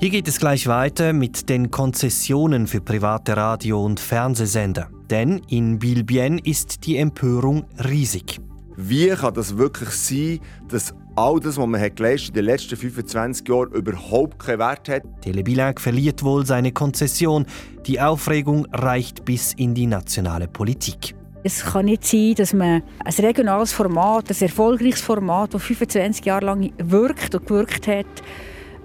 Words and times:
Hier 0.00 0.08
geht 0.08 0.28
es 0.28 0.40
gleich 0.40 0.66
weiter 0.66 1.12
mit 1.12 1.50
den 1.50 1.70
Konzessionen 1.70 2.66
für 2.66 2.80
private 2.80 3.36
Radio- 3.36 3.84
und 3.84 4.00
Fernsehsender. 4.00 4.88
Denn 5.10 5.42
in 5.48 5.78
Bilbien 5.78 6.38
ist 6.38 6.86
die 6.86 6.96
Empörung 6.96 7.66
riesig. 7.86 8.40
Wie 8.78 9.08
kann 9.08 9.34
das 9.34 9.58
wirklich 9.58 9.90
sein, 9.90 10.40
dass 10.68 10.94
all 11.16 11.38
das, 11.38 11.58
was 11.58 11.66
man 11.66 11.94
geleistet 11.94 12.30
in 12.30 12.34
den 12.36 12.44
letzten 12.46 12.78
25 12.78 13.46
Jahren 13.46 13.72
überhaupt 13.72 14.38
keinen 14.38 14.60
Wert 14.60 14.88
hat? 14.88 15.02
Telebilag 15.20 15.78
verliert 15.78 16.22
wohl 16.22 16.46
seine 16.46 16.72
Konzession. 16.72 17.44
Die 17.84 18.00
Aufregung 18.00 18.66
reicht 18.72 19.26
bis 19.26 19.52
in 19.52 19.74
die 19.74 19.86
nationale 19.86 20.48
Politik. 20.48 21.14
Es 21.44 21.62
kann 21.62 21.84
nicht 21.84 22.06
sein, 22.06 22.36
dass 22.36 22.54
man 22.54 22.82
ein 23.04 23.14
regionales 23.18 23.74
Format, 23.74 24.30
ein 24.30 24.36
erfolgreiches 24.40 25.02
Format, 25.02 25.52
das 25.52 25.62
25 25.62 26.24
Jahre 26.24 26.46
lang 26.46 26.72
wirkt 26.78 27.34
und 27.34 27.46
gewirkt 27.46 27.86
hat, 27.86 28.06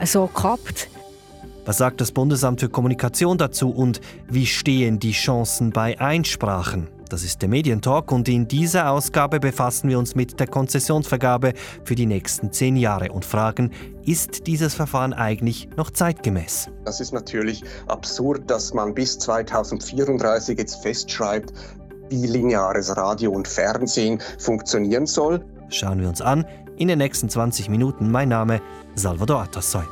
so 0.03 0.27
kappt. 0.27 0.89
Was 1.65 1.79
sagt 1.79 1.99
das 1.99 2.11
Bundesamt 2.11 2.59
für 2.59 2.69
Kommunikation 2.69 3.39
dazu 3.39 3.71
und 3.71 3.99
wie 4.29 4.45
stehen 4.45 4.99
die 4.99 5.13
Chancen 5.13 5.71
bei 5.71 5.99
Einsprachen? 5.99 6.89
Das 7.09 7.23
ist 7.23 7.41
der 7.41 7.49
Medientalk 7.49 8.11
und 8.11 8.29
in 8.29 8.47
dieser 8.47 8.91
Ausgabe 8.91 9.39
befassen 9.39 9.89
wir 9.89 9.97
uns 9.97 10.13
mit 10.13 10.39
der 10.39 10.45
Konzessionsvergabe 10.45 11.53
für 11.83 11.95
die 11.95 12.05
nächsten 12.05 12.51
zehn 12.51 12.77
Jahre 12.77 13.11
und 13.11 13.25
fragen, 13.25 13.71
ist 14.05 14.45
dieses 14.45 14.75
Verfahren 14.75 15.13
eigentlich 15.13 15.67
noch 15.75 15.89
zeitgemäß? 15.89 16.69
Das 16.83 16.99
ist 16.99 17.13
natürlich 17.13 17.63
absurd, 17.87 18.49
dass 18.49 18.73
man 18.75 18.93
bis 18.93 19.17
2034 19.17 20.59
jetzt 20.59 20.83
festschreibt, 20.83 21.51
wie 22.11 22.27
lineares 22.27 22.95
Radio 22.95 23.31
und 23.31 23.47
Fernsehen 23.47 24.19
funktionieren 24.37 25.07
soll. 25.07 25.43
Schauen 25.69 25.99
wir 25.99 26.09
uns 26.09 26.21
an 26.21 26.45
in 26.77 26.89
den 26.89 26.99
nächsten 26.99 27.27
20 27.27 27.69
Minuten. 27.69 28.11
Mein 28.11 28.29
Name 28.29 28.61
Salvador 28.93 29.41
Atassoy. 29.41 29.83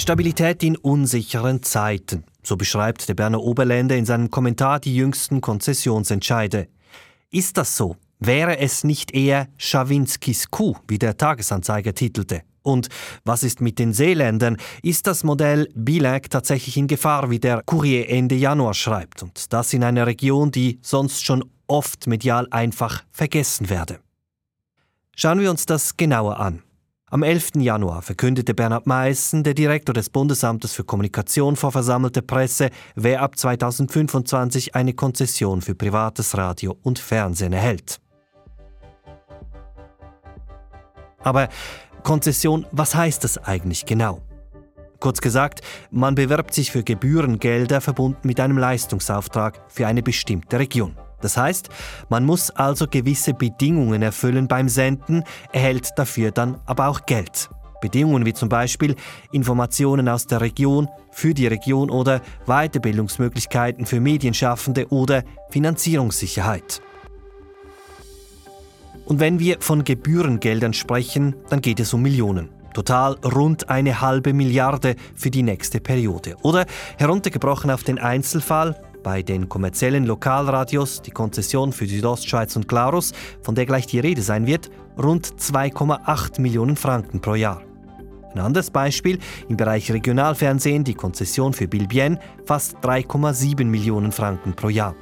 Stabilität 0.00 0.62
in 0.62 0.78
unsicheren 0.78 1.62
Zeiten. 1.62 2.24
So 2.42 2.56
beschreibt 2.56 3.06
der 3.06 3.14
Berner 3.14 3.42
Oberländer 3.42 3.98
in 3.98 4.06
seinem 4.06 4.30
Kommentar 4.30 4.80
die 4.80 4.96
jüngsten 4.96 5.42
Konzessionsentscheide. 5.42 6.68
Ist 7.30 7.58
das 7.58 7.76
so? 7.76 7.96
Wäre 8.18 8.58
es 8.58 8.82
nicht 8.82 9.12
eher 9.12 9.48
Schawinskis 9.58 10.50
Kuh, 10.50 10.74
wie 10.88 10.98
der 10.98 11.18
Tagesanzeiger 11.18 11.94
titelte? 11.94 12.42
Und 12.62 12.88
was 13.24 13.42
ist 13.42 13.60
mit 13.60 13.78
den 13.78 13.92
Seeländern? 13.92 14.56
Ist 14.82 15.06
das 15.06 15.22
Modell 15.22 15.68
Bilag 15.74 16.30
tatsächlich 16.30 16.78
in 16.78 16.86
Gefahr, 16.86 17.28
wie 17.28 17.38
der 17.38 17.62
Courier 17.62 18.08
Ende 18.08 18.36
Januar 18.36 18.72
schreibt? 18.72 19.22
Und 19.22 19.52
das 19.52 19.74
in 19.74 19.84
einer 19.84 20.06
Region, 20.06 20.50
die 20.50 20.78
sonst 20.80 21.26
schon 21.26 21.44
oft 21.66 22.06
medial 22.06 22.48
einfach 22.50 23.04
vergessen 23.10 23.68
werde. 23.68 24.00
Schauen 25.14 25.40
wir 25.40 25.50
uns 25.50 25.66
das 25.66 25.98
genauer 25.98 26.40
an. 26.40 26.62
Am 27.12 27.24
11. 27.24 27.56
Januar 27.56 28.02
verkündete 28.02 28.54
Bernhard 28.54 28.86
Meissen, 28.86 29.42
der 29.42 29.54
Direktor 29.54 29.92
des 29.92 30.10
Bundesamtes 30.10 30.72
für 30.74 30.84
Kommunikation 30.84 31.56
vor 31.56 31.72
versammelter 31.72 32.22
Presse, 32.22 32.70
wer 32.94 33.20
ab 33.22 33.36
2025 33.36 34.76
eine 34.76 34.92
Konzession 34.92 35.60
für 35.60 35.74
privates 35.74 36.38
Radio 36.38 36.76
und 36.84 37.00
Fernsehen 37.00 37.52
erhält. 37.52 38.00
Aber 41.18 41.48
Konzession, 42.04 42.64
was 42.70 42.94
heißt 42.94 43.24
das 43.24 43.38
eigentlich 43.38 43.86
genau? 43.86 44.22
Kurz 45.00 45.20
gesagt, 45.20 45.62
man 45.90 46.14
bewirbt 46.14 46.54
sich 46.54 46.70
für 46.70 46.84
Gebührengelder 46.84 47.80
verbunden 47.80 48.28
mit 48.28 48.38
einem 48.38 48.56
Leistungsauftrag 48.56 49.60
für 49.66 49.88
eine 49.88 50.04
bestimmte 50.04 50.60
Region. 50.60 50.96
Das 51.20 51.36
heißt, 51.36 51.68
man 52.08 52.24
muss 52.24 52.50
also 52.50 52.86
gewisse 52.86 53.34
Bedingungen 53.34 54.02
erfüllen 54.02 54.48
beim 54.48 54.68
Senden, 54.68 55.24
erhält 55.52 55.90
dafür 55.96 56.30
dann 56.30 56.58
aber 56.66 56.88
auch 56.88 57.06
Geld. 57.06 57.50
Bedingungen 57.80 58.26
wie 58.26 58.34
zum 58.34 58.48
Beispiel 58.48 58.94
Informationen 59.32 60.08
aus 60.08 60.26
der 60.26 60.40
Region, 60.40 60.88
für 61.10 61.34
die 61.34 61.46
Region 61.46 61.90
oder 61.90 62.20
Weiterbildungsmöglichkeiten 62.46 63.86
für 63.86 64.00
Medienschaffende 64.00 64.88
oder 64.88 65.24
Finanzierungssicherheit. 65.50 66.82
Und 69.06 69.18
wenn 69.18 69.40
wir 69.40 69.56
von 69.60 69.82
Gebührengeldern 69.82 70.72
sprechen, 70.72 71.34
dann 71.48 71.60
geht 71.60 71.80
es 71.80 71.92
um 71.92 72.02
Millionen. 72.02 72.48
Total 72.74 73.14
rund 73.24 73.68
eine 73.68 74.00
halbe 74.00 74.32
Milliarde 74.32 74.94
für 75.16 75.30
die 75.32 75.42
nächste 75.42 75.80
Periode. 75.80 76.36
Oder 76.42 76.66
heruntergebrochen 76.96 77.72
auf 77.72 77.82
den 77.82 77.98
Einzelfall, 77.98 78.80
bei 79.02 79.22
den 79.22 79.48
kommerziellen 79.48 80.04
Lokalradios 80.04 81.02
die 81.02 81.10
Konzession 81.10 81.72
für 81.72 81.86
Südostschweiz 81.86 82.56
und 82.56 82.68
Glarus, 82.68 83.12
von 83.42 83.54
der 83.54 83.66
gleich 83.66 83.86
die 83.86 84.00
Rede 84.00 84.22
sein 84.22 84.46
wird, 84.46 84.70
rund 85.02 85.26
2,8 85.26 86.40
Millionen 86.40 86.76
Franken 86.76 87.20
pro 87.20 87.34
Jahr. 87.34 87.62
Ein 88.32 88.40
anderes 88.40 88.70
Beispiel, 88.70 89.18
im 89.48 89.56
Bereich 89.56 89.90
Regionalfernsehen 89.90 90.84
die 90.84 90.94
Konzession 90.94 91.52
für 91.52 91.66
Bilbien 91.66 92.18
fast 92.44 92.76
3,7 92.78 93.64
Millionen 93.64 94.12
Franken 94.12 94.54
pro 94.54 94.68
Jahr. 94.68 94.94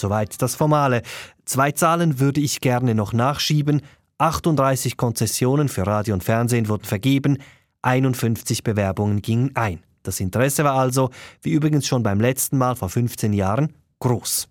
Soweit 0.00 0.40
das 0.40 0.54
Formale. 0.54 1.02
Zwei 1.44 1.72
Zahlen 1.72 2.20
würde 2.20 2.40
ich 2.40 2.60
gerne 2.60 2.94
noch 2.94 3.12
nachschieben. 3.12 3.82
38 4.18 4.96
Konzessionen 4.96 5.68
für 5.68 5.86
Radio 5.86 6.14
und 6.14 6.24
Fernsehen 6.24 6.68
wurden 6.68 6.84
vergeben, 6.84 7.38
51 7.82 8.64
Bewerbungen 8.64 9.22
gingen 9.22 9.54
ein. 9.54 9.82
Das 10.08 10.20
Interesse 10.20 10.64
war 10.64 10.72
also, 10.72 11.10
wie 11.42 11.52
übrigens 11.52 11.86
schon 11.86 12.02
beim 12.02 12.18
letzten 12.18 12.56
Mal 12.56 12.76
vor 12.76 12.88
15 12.88 13.34
Jahren, 13.34 13.74
groß. 13.98 14.48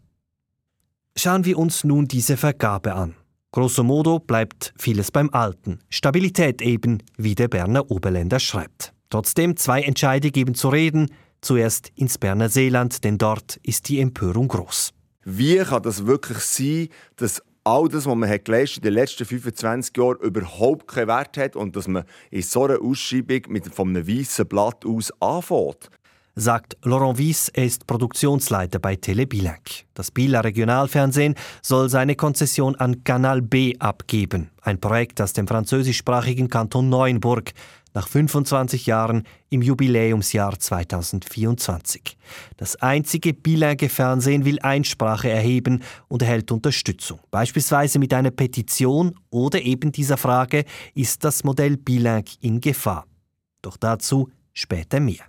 Schauen 1.17 1.45
wir 1.45 1.57
uns 1.57 1.83
nun 1.83 2.07
diese 2.07 2.37
Vergabe 2.37 2.93
an. 2.93 3.15
Grosso 3.51 3.81
modo 3.81 4.19
bleibt 4.19 4.71
vieles 4.77 5.09
beim 5.09 5.31
Alten. 5.31 5.79
Stabilität 5.89 6.61
eben, 6.61 6.99
wie 7.17 7.33
der 7.33 7.47
Berner 7.47 7.89
Oberländer 7.89 8.39
schreibt. 8.39 8.93
Trotzdem, 9.09 9.57
zwei 9.57 9.81
Entscheide 9.81 10.29
geben 10.29 10.53
zu 10.53 10.69
reden. 10.69 11.09
Zuerst 11.41 11.91
ins 11.95 12.19
Berner 12.19 12.49
Seeland, 12.49 13.03
denn 13.03 13.17
dort 13.17 13.55
ist 13.63 13.89
die 13.89 13.99
Empörung 13.99 14.49
groß. 14.49 14.93
Wie 15.25 15.57
kann 15.57 15.81
das 15.81 16.05
wirklich 16.05 16.37
sein, 16.37 16.89
dass 17.15 17.41
all 17.67 17.89
das, 17.89 18.05
was 18.05 18.15
man 18.15 18.29
hat 18.29 18.47
in 18.47 18.81
den 18.81 18.93
letzten 18.93 19.25
25 19.25 19.97
Jahren 19.97 20.17
überhaupt 20.21 20.87
keinen 20.87 21.09
Wert 21.09 21.37
hat 21.37 21.57
und 21.57 21.75
dass 21.75 21.89
man 21.89 22.05
in 22.31 22.41
so 22.41 22.63
einer 22.63 22.81
Ausschreibung 22.81 23.41
mit 23.49 23.67
von 23.75 23.89
einem 23.89 24.07
weißen 24.07 24.47
Blatt 24.47 24.85
aus 24.85 25.11
anfängt. 25.19 25.89
Sagt 26.35 26.77
Laurent 26.83 27.17
Wies, 27.17 27.49
er 27.49 27.65
ist 27.65 27.85
Produktionsleiter 27.85 28.79
bei 28.79 28.95
Telebilac. 28.95 29.83
Das 29.95 30.11
Bieler 30.11 30.45
Regionalfernsehen 30.45 31.35
soll 31.61 31.89
seine 31.89 32.15
Konzession 32.15 32.75
an 32.75 33.03
Canal 33.03 33.41
B 33.41 33.73
abgeben, 33.79 34.51
ein 34.61 34.79
Projekt 34.79 35.19
aus 35.19 35.33
dem 35.33 35.47
französischsprachigen 35.47 36.47
Kanton 36.47 36.87
Neuenburg, 36.87 37.51
nach 37.97 38.07
25 38.07 38.85
Jahren 38.85 39.23
im 39.49 39.63
Jubiläumsjahr 39.63 40.59
2024. 40.59 42.15
Das 42.55 42.75
einzige 42.75 43.33
bilingue 43.33 43.89
Fernsehen 43.89 44.45
will 44.45 44.59
Einsprache 44.59 45.31
erheben 45.31 45.81
und 46.07 46.21
erhält 46.21 46.51
Unterstützung, 46.51 47.19
beispielsweise 47.31 47.97
mit 47.97 48.13
einer 48.13 48.29
Petition 48.29 49.15
oder 49.31 49.63
eben 49.63 49.91
dieser 49.91 50.17
Frage, 50.17 50.65
ist 50.93 51.23
das 51.23 51.43
Modell 51.43 51.75
bilingue 51.75 52.35
in 52.39 52.61
Gefahr? 52.61 53.07
Doch 53.63 53.77
dazu 53.77 54.29
später 54.53 54.99
mehr. 54.99 55.25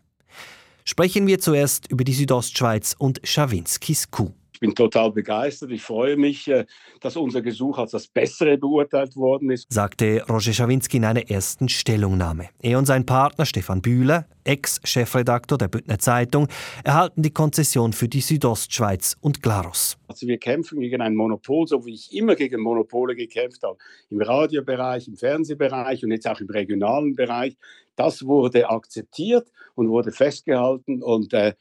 Sprechen 0.84 1.26
wir 1.26 1.38
zuerst 1.38 1.90
über 1.90 2.04
die 2.04 2.12
Südostschweiz 2.12 2.94
und 2.98 3.18
Schawinskis 3.24 4.10
Kuh. 4.10 4.34
Ich 4.58 4.60
bin 4.60 4.74
total 4.74 5.12
begeistert. 5.12 5.70
Ich 5.70 5.82
freue 5.82 6.16
mich, 6.16 6.48
äh, 6.48 6.66
dass 7.00 7.16
unser 7.16 7.42
Gesuch 7.42 7.78
als 7.78 7.92
das 7.92 8.08
Bessere 8.08 8.58
beurteilt 8.58 9.14
worden 9.14 9.52
ist, 9.52 9.72
sagte 9.72 10.24
Roger 10.28 10.52
Schawinski 10.52 10.96
in 10.96 11.04
einer 11.04 11.30
ersten 11.30 11.68
Stellungnahme. 11.68 12.48
Er 12.60 12.78
und 12.78 12.86
sein 12.86 13.06
Partner 13.06 13.46
Stefan 13.46 13.80
Bühler, 13.80 14.26
Ex-Chefredaktor 14.42 15.58
der 15.58 15.68
Bündner 15.68 16.00
Zeitung, 16.00 16.48
erhalten 16.82 17.22
die 17.22 17.30
Konzession 17.30 17.92
für 17.92 18.08
die 18.08 18.20
Südostschweiz 18.20 19.16
und 19.20 19.44
Glarus. 19.44 19.96
Also 20.08 20.26
wir 20.26 20.38
kämpfen 20.38 20.80
gegen 20.80 21.02
ein 21.02 21.14
Monopol, 21.14 21.68
so 21.68 21.86
wie 21.86 21.94
ich 21.94 22.12
immer 22.12 22.34
gegen 22.34 22.60
Monopole 22.60 23.14
gekämpft 23.14 23.62
habe. 23.62 23.78
Im 24.10 24.20
Radiobereich, 24.20 25.06
im 25.06 25.14
Fernsehbereich 25.14 26.02
und 26.02 26.10
jetzt 26.10 26.26
auch 26.26 26.40
im 26.40 26.50
regionalen 26.50 27.14
Bereich. 27.14 27.56
Das 27.94 28.26
wurde 28.26 28.68
akzeptiert 28.68 29.52
und 29.76 29.88
wurde 29.88 30.10
festgehalten 30.10 31.00
und 31.00 31.32
äh, 31.32 31.54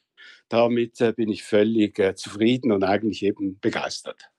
damit 0.49 1.01
äh, 1.01 1.13
bin 1.13 1.29
ich 1.29 1.43
völlig 1.43 1.99
äh, 1.99 2.15
zufrieden 2.15 2.71
und 2.71 2.83
eigentlich 2.83 3.23
eben 3.23 3.59
begeistert. 3.59 4.29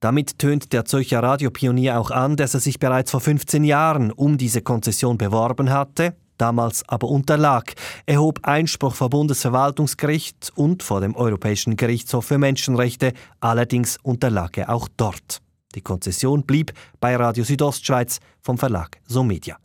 Damit 0.00 0.38
tönt 0.38 0.72
der 0.72 0.86
Zürcher 0.86 1.22
Radiopionier 1.22 2.00
auch 2.00 2.10
an, 2.10 2.36
dass 2.36 2.54
er 2.54 2.60
sich 2.60 2.78
bereits 2.78 3.10
vor 3.10 3.20
15 3.20 3.64
Jahren 3.64 4.10
um 4.10 4.38
diese 4.38 4.62
Konzession 4.62 5.18
beworben 5.18 5.70
hatte, 5.70 6.14
damals 6.38 6.88
aber 6.88 7.08
unterlag. 7.08 7.74
Er 8.06 8.20
hob 8.20 8.40
Einspruch 8.42 8.94
vor 8.94 9.10
Bundesverwaltungsgericht 9.10 10.52
und 10.56 10.82
vor 10.82 11.02
dem 11.02 11.14
Europäischen 11.14 11.76
Gerichtshof 11.76 12.24
für 12.24 12.38
Menschenrechte, 12.38 13.12
allerdings 13.40 13.98
unterlag 14.02 14.56
er 14.56 14.70
auch 14.70 14.88
dort. 14.96 15.42
Die 15.74 15.82
Konzession 15.82 16.44
blieb 16.44 16.72
bei 16.98 17.14
Radio 17.14 17.44
Südostschweiz 17.44 18.20
vom 18.40 18.56
Verlag 18.56 18.96
Somedia. 19.04 19.56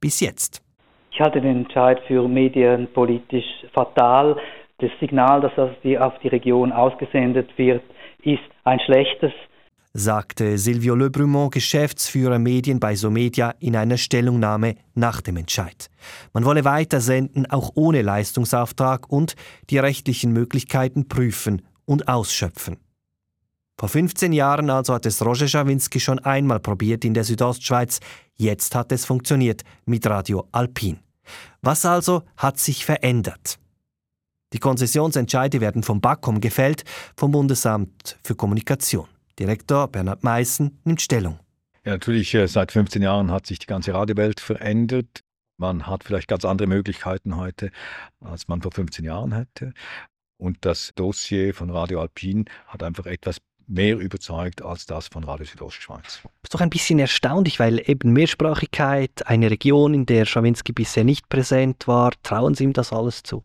Bis 0.00 0.20
jetzt. 0.20 0.62
Ich 1.12 1.20
halte 1.20 1.40
den 1.40 1.58
Entscheid 1.58 2.00
für 2.08 2.26
medienpolitisch 2.26 3.44
fatal. 3.72 4.36
Das 4.78 4.90
Signal, 5.00 5.40
das 5.40 5.52
auf 5.56 5.70
die, 5.82 6.28
Region 6.28 6.72
ausgesendet 6.72 7.48
wird, 7.56 7.82
ist 8.22 8.42
ein 8.64 8.80
schlechtes. 8.80 9.32
sagte 9.92 10.58
Silvio 10.58 10.96
Lebrumont, 10.96 11.54
Geschäftsführer 11.54 12.40
Medien 12.40 12.80
bei 12.80 12.96
Somedia, 12.96 13.54
in 13.60 13.76
einer 13.76 13.96
Stellungnahme 13.96 14.74
nach 14.94 15.20
dem 15.20 15.36
Entscheid. 15.36 15.88
Man 16.32 16.44
wolle 16.44 16.64
weiter 16.64 17.00
senden, 17.00 17.48
auch 17.48 17.70
ohne 17.76 18.02
Leistungsauftrag 18.02 19.08
und 19.08 19.36
die 19.70 19.78
rechtlichen 19.78 20.32
Möglichkeiten 20.32 21.06
prüfen 21.06 21.62
und 21.84 22.08
ausschöpfen. 22.08 22.78
Vor 23.78 23.88
15 23.88 24.32
Jahren 24.32 24.70
also 24.70 24.94
hat 24.94 25.06
es 25.06 25.24
Roger 25.24 25.48
Schawinski 25.48 26.00
schon 26.00 26.18
einmal 26.20 26.60
probiert 26.60 27.04
in 27.04 27.14
der 27.14 27.24
Südostschweiz. 27.24 28.00
Jetzt 28.34 28.74
hat 28.74 28.90
es 28.92 29.04
funktioniert 29.04 29.62
mit 29.84 30.06
Radio 30.06 30.48
Alpin. 30.52 30.98
Was 31.62 31.84
also 31.84 32.22
hat 32.36 32.58
sich 32.58 32.84
verändert? 32.84 33.58
Die 34.54 34.60
Konzessionsentscheide 34.60 35.60
werden 35.60 35.82
vom 35.82 36.00
BAKOM 36.00 36.40
gefällt, 36.40 36.84
vom 37.16 37.32
Bundesamt 37.32 38.16
für 38.22 38.36
Kommunikation. 38.36 39.08
Direktor 39.36 39.88
Bernhard 39.88 40.22
Meissen 40.22 40.78
nimmt 40.84 41.02
Stellung. 41.02 41.40
Ja, 41.84 41.92
natürlich, 41.94 42.32
äh, 42.34 42.46
seit 42.46 42.70
15 42.70 43.02
Jahren 43.02 43.32
hat 43.32 43.48
sich 43.48 43.58
die 43.58 43.66
ganze 43.66 43.92
Radiowelt 43.92 44.38
verändert. 44.38 45.24
Man 45.56 45.88
hat 45.88 46.04
vielleicht 46.04 46.28
ganz 46.28 46.44
andere 46.44 46.68
Möglichkeiten 46.68 47.36
heute, 47.36 47.72
als 48.20 48.46
man 48.46 48.62
vor 48.62 48.70
15 48.70 49.04
Jahren 49.04 49.32
hätte. 49.32 49.72
Und 50.36 50.58
das 50.60 50.92
Dossier 50.94 51.52
von 51.52 51.70
Radio 51.70 52.00
Alpin 52.00 52.44
hat 52.68 52.84
einfach 52.84 53.06
etwas 53.06 53.38
mehr 53.66 53.98
überzeugt 53.98 54.62
als 54.62 54.86
das 54.86 55.08
von 55.08 55.24
Radio 55.24 55.46
Südostschweiz. 55.46 56.20
Das 56.22 56.32
ist 56.44 56.54
doch 56.54 56.60
ein 56.60 56.70
bisschen 56.70 57.00
erstaunlich, 57.00 57.58
weil 57.58 57.82
eben 57.90 58.12
Mehrsprachigkeit, 58.12 59.26
eine 59.26 59.50
Region, 59.50 59.94
in 59.94 60.06
der 60.06 60.26
Schawinski 60.26 60.72
bisher 60.72 61.02
nicht 61.02 61.28
präsent 61.28 61.88
war, 61.88 62.12
trauen 62.22 62.54
Sie 62.54 62.64
ihm 62.64 62.72
das 62.72 62.92
alles 62.92 63.24
zu? 63.24 63.42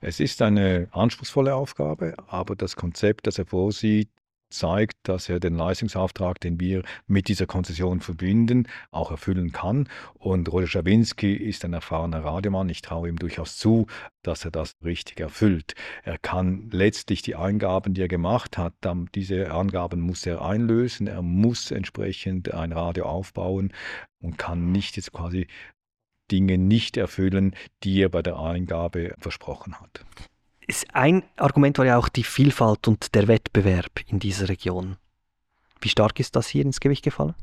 Es 0.00 0.20
ist 0.20 0.42
eine 0.42 0.88
anspruchsvolle 0.92 1.54
Aufgabe, 1.54 2.14
aber 2.28 2.54
das 2.54 2.76
Konzept, 2.76 3.26
das 3.26 3.38
er 3.38 3.46
vorsieht, 3.46 4.08
zeigt, 4.50 4.96
dass 5.02 5.28
er 5.28 5.40
den 5.40 5.56
Leistungsauftrag, 5.56 6.40
den 6.40 6.58
wir 6.60 6.82
mit 7.06 7.28
dieser 7.28 7.46
Konzession 7.46 8.00
verbinden, 8.00 8.66
auch 8.90 9.10
erfüllen 9.10 9.52
kann. 9.52 9.88
Und 10.14 10.50
Roger 10.50 10.66
Schawinski 10.66 11.34
ist 11.34 11.64
ein 11.64 11.72
erfahrener 11.72 12.24
Radiomann. 12.24 12.68
Ich 12.68 12.80
traue 12.80 13.08
ihm 13.08 13.16
durchaus 13.16 13.56
zu, 13.56 13.86
dass 14.22 14.44
er 14.44 14.50
das 14.50 14.72
richtig 14.84 15.20
erfüllt. 15.20 15.74
Er 16.02 16.18
kann 16.18 16.70
letztlich 16.70 17.22
die 17.22 17.36
Eingaben, 17.36 17.94
die 17.94 18.02
er 18.02 18.08
gemacht 18.08 18.56
hat, 18.56 18.74
diese 19.14 19.50
Angaben 19.50 20.00
muss 20.00 20.24
er 20.26 20.42
einlösen. 20.42 21.06
Er 21.06 21.22
muss 21.22 21.70
entsprechend 21.70 22.54
ein 22.54 22.72
Radio 22.72 23.04
aufbauen 23.06 23.72
und 24.20 24.38
kann 24.38 24.72
nicht 24.72 24.96
jetzt 24.96 25.12
quasi 25.12 25.46
Dinge 26.30 26.58
nicht 26.58 26.96
erfüllen, 26.96 27.54
die 27.82 28.02
er 28.02 28.08
bei 28.08 28.22
der 28.22 28.38
Eingabe 28.38 29.14
versprochen 29.18 29.80
hat 29.80 30.04
ein 30.92 31.22
Argument 31.36 31.78
war 31.78 31.86
ja 31.86 31.98
auch 31.98 32.08
die 32.08 32.24
Vielfalt 32.24 32.88
und 32.88 33.14
der 33.14 33.28
Wettbewerb 33.28 34.00
in 34.06 34.18
dieser 34.18 34.48
Region. 34.48 34.96
Wie 35.80 35.88
stark 35.88 36.20
ist 36.20 36.36
das 36.36 36.48
hier 36.48 36.62
ins 36.62 36.80
Gewicht 36.80 37.04
gefallen? 37.04 37.34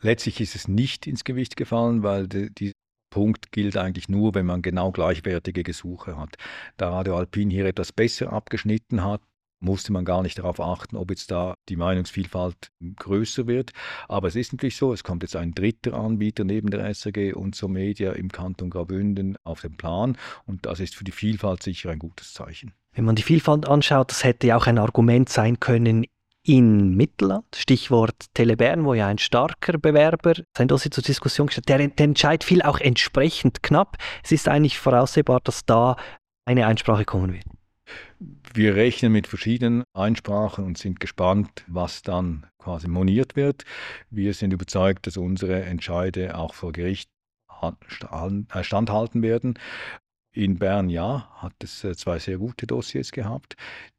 Letztlich 0.00 0.40
ist 0.40 0.54
es 0.54 0.68
nicht 0.68 1.06
ins 1.06 1.24
Gewicht 1.24 1.56
gefallen, 1.56 2.02
weil 2.02 2.28
dieser 2.28 2.72
Punkt 3.10 3.52
gilt 3.52 3.76
eigentlich 3.76 4.08
nur, 4.08 4.34
wenn 4.34 4.46
man 4.46 4.62
genau 4.62 4.90
gleichwertige 4.90 5.64
Gesuche 5.64 6.16
hat. 6.16 6.36
Da 6.76 6.90
Radio 6.90 7.16
Alpin 7.16 7.50
hier 7.50 7.66
etwas 7.66 7.92
besser 7.92 8.32
abgeschnitten 8.32 9.04
hat, 9.04 9.20
musste 9.62 9.92
man 9.92 10.04
gar 10.04 10.22
nicht 10.22 10.38
darauf 10.38 10.60
achten, 10.60 10.96
ob 10.96 11.10
jetzt 11.10 11.30
da 11.30 11.54
die 11.68 11.76
Meinungsvielfalt 11.76 12.70
größer 12.96 13.46
wird. 13.46 13.70
Aber 14.08 14.28
es 14.28 14.36
ist 14.36 14.52
natürlich 14.52 14.76
so, 14.76 14.92
es 14.92 15.04
kommt 15.04 15.22
jetzt 15.22 15.36
ein 15.36 15.54
dritter 15.54 15.94
Anbieter 15.94 16.44
neben 16.44 16.70
der 16.70 16.92
SRG 16.92 17.32
und 17.34 17.54
so 17.54 17.68
Media 17.68 18.12
im 18.12 18.30
Kanton 18.30 18.70
Graubünden 18.70 19.36
auf 19.44 19.60
den 19.60 19.76
Plan 19.76 20.16
und 20.46 20.66
das 20.66 20.80
ist 20.80 20.94
für 20.94 21.04
die 21.04 21.12
Vielfalt 21.12 21.62
sicher 21.62 21.90
ein 21.90 21.98
gutes 21.98 22.32
Zeichen. 22.32 22.72
Wenn 22.94 23.04
man 23.04 23.16
die 23.16 23.22
Vielfalt 23.22 23.66
anschaut, 23.66 24.10
das 24.10 24.24
hätte 24.24 24.46
ja 24.46 24.56
auch 24.56 24.66
ein 24.66 24.78
Argument 24.78 25.28
sein 25.28 25.60
können 25.60 26.04
in 26.44 26.96
Mittelland, 26.96 27.46
Stichwort 27.54 28.26
Telebern, 28.34 28.84
wo 28.84 28.94
ja 28.94 29.06
ein 29.06 29.18
starker 29.18 29.78
Bewerber 29.78 30.34
sein 30.56 30.68
Dossier 30.68 30.90
zur 30.90 31.04
Diskussion 31.04 31.46
gestellt 31.46 31.68
der, 31.68 31.86
der 31.86 32.04
Entscheid 32.04 32.42
fiel 32.42 32.62
auch 32.62 32.78
entsprechend 32.78 33.62
knapp. 33.62 33.96
Es 34.24 34.32
ist 34.32 34.48
eigentlich 34.48 34.78
voraussehbar, 34.78 35.40
dass 35.44 35.64
da 35.64 35.96
eine 36.44 36.66
Einsprache 36.66 37.04
kommen 37.04 37.32
wird. 37.32 37.44
Wir 38.54 38.76
rechnen 38.76 39.12
mit 39.12 39.26
verschiedenen 39.26 39.84
Einsprachen 39.94 40.64
und 40.64 40.78
sind 40.78 41.00
gespannt, 41.00 41.64
was 41.66 42.02
dann 42.02 42.46
quasi 42.58 42.88
moniert 42.88 43.36
wird. 43.36 43.64
Wir 44.10 44.34
sind 44.34 44.52
überzeugt, 44.52 45.06
dass 45.06 45.16
unsere 45.16 45.62
Entscheide 45.62 46.36
auch 46.36 46.54
vor 46.54 46.72
Gericht 46.72 47.10
äh, 47.60 48.62
standhalten 48.62 49.22
werden. 49.22 49.58
In 50.34 50.58
Bern 50.58 50.88
ja, 50.88 51.28
hat 51.36 51.52
es 51.62 51.84
äh, 51.84 51.94
zwei 51.94 52.18
sehr 52.18 52.38
gute 52.38 52.66
Dossiers 52.66 53.12
gehabt. 53.12 53.54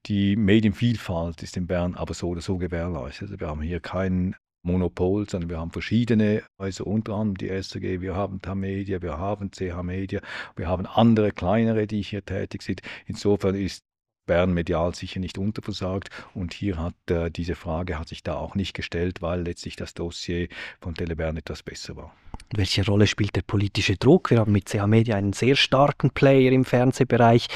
Die 0.07 0.36
Medienvielfalt 0.36 1.44
ist 1.44 1.57
in 1.57 1.68
Bern 1.68 1.95
aber 1.95 2.16
so 2.16 2.30
oder 2.30 2.42
so 2.42 2.57
gewährleistet. 2.57 3.30
Also 3.30 3.40
wir 3.40 3.48
haben 3.48 3.62
hier 3.62 3.80
kein 3.80 4.36
Monopol, 4.63 5.30
sondern 5.30 5.50
wir 5.50 5.60
haben 5.60 5.71
verschiedene, 5.71 6.44
also 6.57 6.86
unter 6.86 7.13
anderem 7.13 7.38
die 7.38 7.50
SRG, 7.50 8.01
wir 8.01 8.15
haben 8.15 8.42
Tamedia, 8.42 9.01
wir 9.01 9.18
haben 9.18 9.51
CH 9.51 9.83
Media, 9.83 10.21
wir 10.56 10.68
haben 10.68 10.86
andere 10.86 11.31
kleinere, 11.31 11.86
die 11.86 12.01
hier 12.01 12.25
tätig 12.25 12.62
sind. 12.62 12.81
Insofern 13.06 13.56
ist 13.56 13.83
Bern 14.25 14.54
medial 14.54 14.95
sicher 14.95 15.19
nicht 15.19 15.38
unterversagt 15.38 16.10
und 16.33 16.54
hier 16.54 16.77
hat 16.77 16.95
äh, 17.10 17.30
diese 17.30 17.56
Frage 17.56 18.00
hat 18.00 18.07
sich 18.07 18.24
da 18.24 18.36
auch 18.36 18.56
nicht 18.56 18.74
gestellt, 18.74 19.21
weil 19.21 19.42
letztlich 19.42 19.75
das 19.75 19.94
Dossier 19.94 20.48
von 20.80 20.95
Telebern 20.95 21.36
etwas 21.36 21.62
besser 21.62 21.98
war. 21.98 22.16
Welche 22.56 22.86
Rolle 22.86 23.07
spielt 23.07 23.36
der 23.36 23.42
politische 23.42 23.98
Druck? 23.98 24.30
Wir 24.30 24.39
haben 24.39 24.54
mit 24.54 24.69
CH 24.69 24.88
Media 24.88 25.18
einen 25.18 25.33
sehr 25.33 25.56
starken 25.56 26.12
Player 26.12 26.51
im 26.51 26.63
Fernsehbereich. 26.63 27.48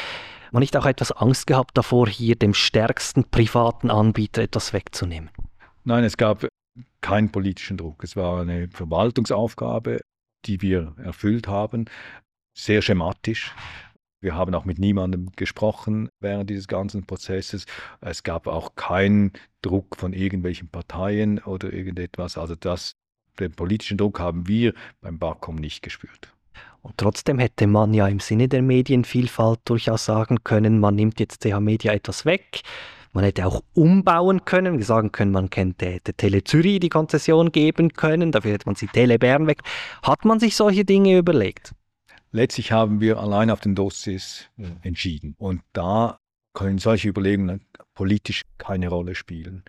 Man 0.51 0.61
nicht 0.61 0.75
auch 0.75 0.85
etwas 0.85 1.11
Angst 1.11 1.47
gehabt 1.47 1.77
davor, 1.77 2.07
hier 2.09 2.35
dem 2.35 2.53
stärksten 2.53 3.23
privaten 3.23 3.89
Anbieter 3.89 4.41
etwas 4.41 4.73
wegzunehmen? 4.73 5.29
Nein, 5.83 6.03
es 6.03 6.17
gab 6.17 6.47
keinen 7.01 7.31
politischen 7.31 7.77
Druck. 7.77 8.03
Es 8.03 8.15
war 8.15 8.41
eine 8.41 8.67
Verwaltungsaufgabe, 8.69 10.01
die 10.45 10.61
wir 10.61 10.93
erfüllt 10.97 11.47
haben, 11.47 11.85
sehr 12.53 12.81
schematisch. 12.81 13.53
Wir 14.19 14.33
haben 14.33 14.55
auch 14.55 14.65
mit 14.65 14.79
niemandem 14.79 15.31
gesprochen 15.35 16.09
während 16.19 16.49
dieses 16.49 16.67
ganzen 16.67 17.05
Prozesses. 17.05 17.65
Es 18.01 18.23
gab 18.23 18.47
auch 18.47 18.75
keinen 18.75 19.31
Druck 19.61 19.95
von 19.95 20.11
irgendwelchen 20.11 20.69
Parteien 20.69 21.39
oder 21.39 21.71
irgendetwas. 21.71 22.37
Also 22.37 22.55
das, 22.55 22.93
den 23.39 23.51
politischen 23.51 23.97
Druck 23.97 24.19
haben 24.19 24.47
wir 24.47 24.73
beim 25.01 25.19
BAKOM 25.19 25.55
nicht 25.55 25.83
gespürt. 25.83 26.33
Und 26.81 26.97
trotzdem 26.97 27.37
hätte 27.37 27.67
man 27.67 27.93
ja 27.93 28.07
im 28.07 28.19
Sinne 28.19 28.47
der 28.47 28.61
Medienvielfalt 28.61 29.59
durchaus 29.65 30.05
sagen 30.05 30.43
können, 30.43 30.79
man 30.79 30.95
nimmt 30.95 31.19
jetzt 31.19 31.43
CH 31.43 31.59
Media 31.59 31.93
etwas 31.93 32.25
weg. 32.25 32.61
Man 33.17 33.23
hätte 33.23 33.47
auch 33.47 33.63
umbauen 33.73 34.45
können, 34.45 34.77
wir 34.77 34.85
sagen 34.85 35.11
können, 35.11 35.31
man 35.31 35.49
könnte 35.49 35.99
der 36.05 36.15
Tele 36.17 36.43
Zürich 36.43 36.79
die 36.79 36.89
Konzession 36.89 37.51
geben 37.51 37.93
können, 37.93 38.31
dafür 38.31 38.51
hätte 38.51 38.67
man 38.67 38.75
sie 38.75 38.85
Tele 38.85 39.17
Bern 39.17 39.47
weg. 39.47 39.63
Hat 40.03 40.23
man 40.23 40.39
sich 40.39 40.55
solche 40.55 40.85
Dinge 40.85 41.17
überlegt? 41.17 41.73
Letztlich 42.31 42.71
haben 42.71 43.01
wir 43.01 43.17
allein 43.17 43.49
auf 43.49 43.59
den 43.59 43.73
Dossiers 43.73 44.45
äh, 44.59 44.67
entschieden. 44.83 45.33
Und 45.39 45.61
da 45.73 46.19
können 46.53 46.77
solche 46.77 47.09
Überlegungen 47.09 47.65
politisch 47.95 48.43
keine 48.59 48.87
Rolle 48.89 49.15
spielen. 49.15 49.63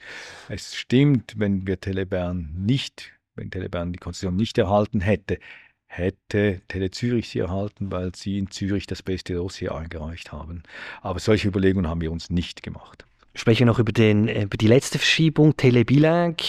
Es 0.51 0.77
stimmt, 0.77 1.33
wenn 1.39 1.67
wir 1.67 1.81
Telebern 1.81 2.53
nicht, 2.55 3.15
wenn 3.35 3.51
Telebern 3.51 3.95
die 3.95 3.99
Konzession 3.99 4.37
nicht 4.37 4.59
erhalten 4.59 5.01
hätte, 5.01 5.39
hätte 5.87 6.61
Tele 6.69 6.91
Zürich 6.91 7.31
sie 7.31 7.39
erhalten, 7.39 7.91
weil 7.91 8.15
sie 8.15 8.37
in 8.37 8.51
Zürich 8.51 8.87
das 8.87 9.03
beste 9.03 9.33
Dossier 9.33 9.75
eingereicht 9.75 10.33
haben. 10.33 10.65
Aber 11.01 11.19
solche 11.19 11.49
Überlegungen 11.49 11.89
haben 11.89 12.03
wir 12.03 12.13
uns 12.13 12.29
nicht 12.29 12.63
gemacht. 12.63 13.08
Sprechen 13.39 13.61
wir 13.61 13.67
noch 13.67 13.79
über, 13.79 13.93
den, 13.93 14.27
äh, 14.27 14.43
über 14.43 14.57
die 14.57 14.67
letzte 14.67 14.99
Verschiebung, 14.99 15.57
Telebilag. 15.57 16.43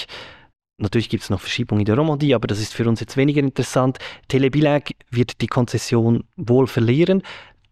Natürlich 0.79 1.07
gibt 1.09 1.21
es 1.21 1.29
noch 1.29 1.39
Verschiebungen 1.39 1.81
in 1.81 1.85
der 1.85 1.95
Romandie, 1.95 2.33
aber 2.33 2.47
das 2.47 2.59
ist 2.59 2.73
für 2.73 2.89
uns 2.89 2.99
jetzt 2.99 3.15
weniger 3.15 3.41
interessant. 3.41 3.99
Telebilag 4.27 4.89
wird 5.11 5.39
die 5.41 5.47
Konzession 5.47 6.23
wohl 6.35 6.65
verlieren. 6.65 7.21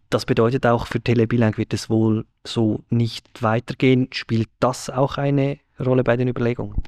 Das 0.08 0.24
bedeutet 0.24 0.66
auch, 0.66 0.86
für 0.86 1.00
Telebilang 1.00 1.56
wird 1.56 1.74
es 1.74 1.90
wohl 1.90 2.26
so 2.44 2.84
nicht 2.90 3.42
weitergehen. 3.42 4.08
Spielt 4.12 4.50
das 4.60 4.88
auch 4.88 5.18
eine 5.18 5.58
Rolle 5.80 6.04
bei 6.04 6.16
den 6.16 6.28
Überlegungen? 6.28 6.80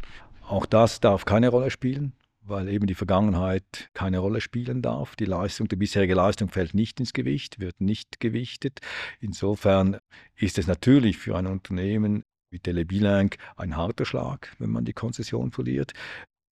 Auch 0.46 0.66
das 0.66 1.00
darf 1.00 1.25
keine 1.25 1.49
Rolle 1.49 1.70
spielen, 1.70 2.12
weil 2.50 2.69
eben 2.69 2.87
die 2.87 2.95
Vergangenheit 2.95 3.88
keine 3.95 4.19
Rolle 4.19 4.40
spielen 4.40 4.83
darf. 4.83 5.16
Die 5.16 5.25
Leistung, 5.25 5.69
die 5.69 5.76
bisherige 5.76 6.14
Leistung 6.14 6.50
fällt 6.50 6.75
nicht 6.75 7.00
ins 7.00 7.12
Gewicht, 7.12 7.61
wird 7.61 7.80
nicht 7.80 8.21
gewichtet. 8.21 8.80
Insofern 9.21 9.99
ist 10.37 10.59
es 10.59 10.66
natürlich 10.66 11.16
für 11.16 11.37
ein 11.37 11.47
Unternehmen 11.47 12.25
wie 12.50 12.59
Telebilang 12.59 13.35
ein 13.57 13.76
harter 13.76 14.04
Schlag, 14.04 14.54
wenn 14.59 14.71
man 14.71 14.85
die 14.85 14.92
Konzession 14.92 15.52
verliert. 15.52 15.92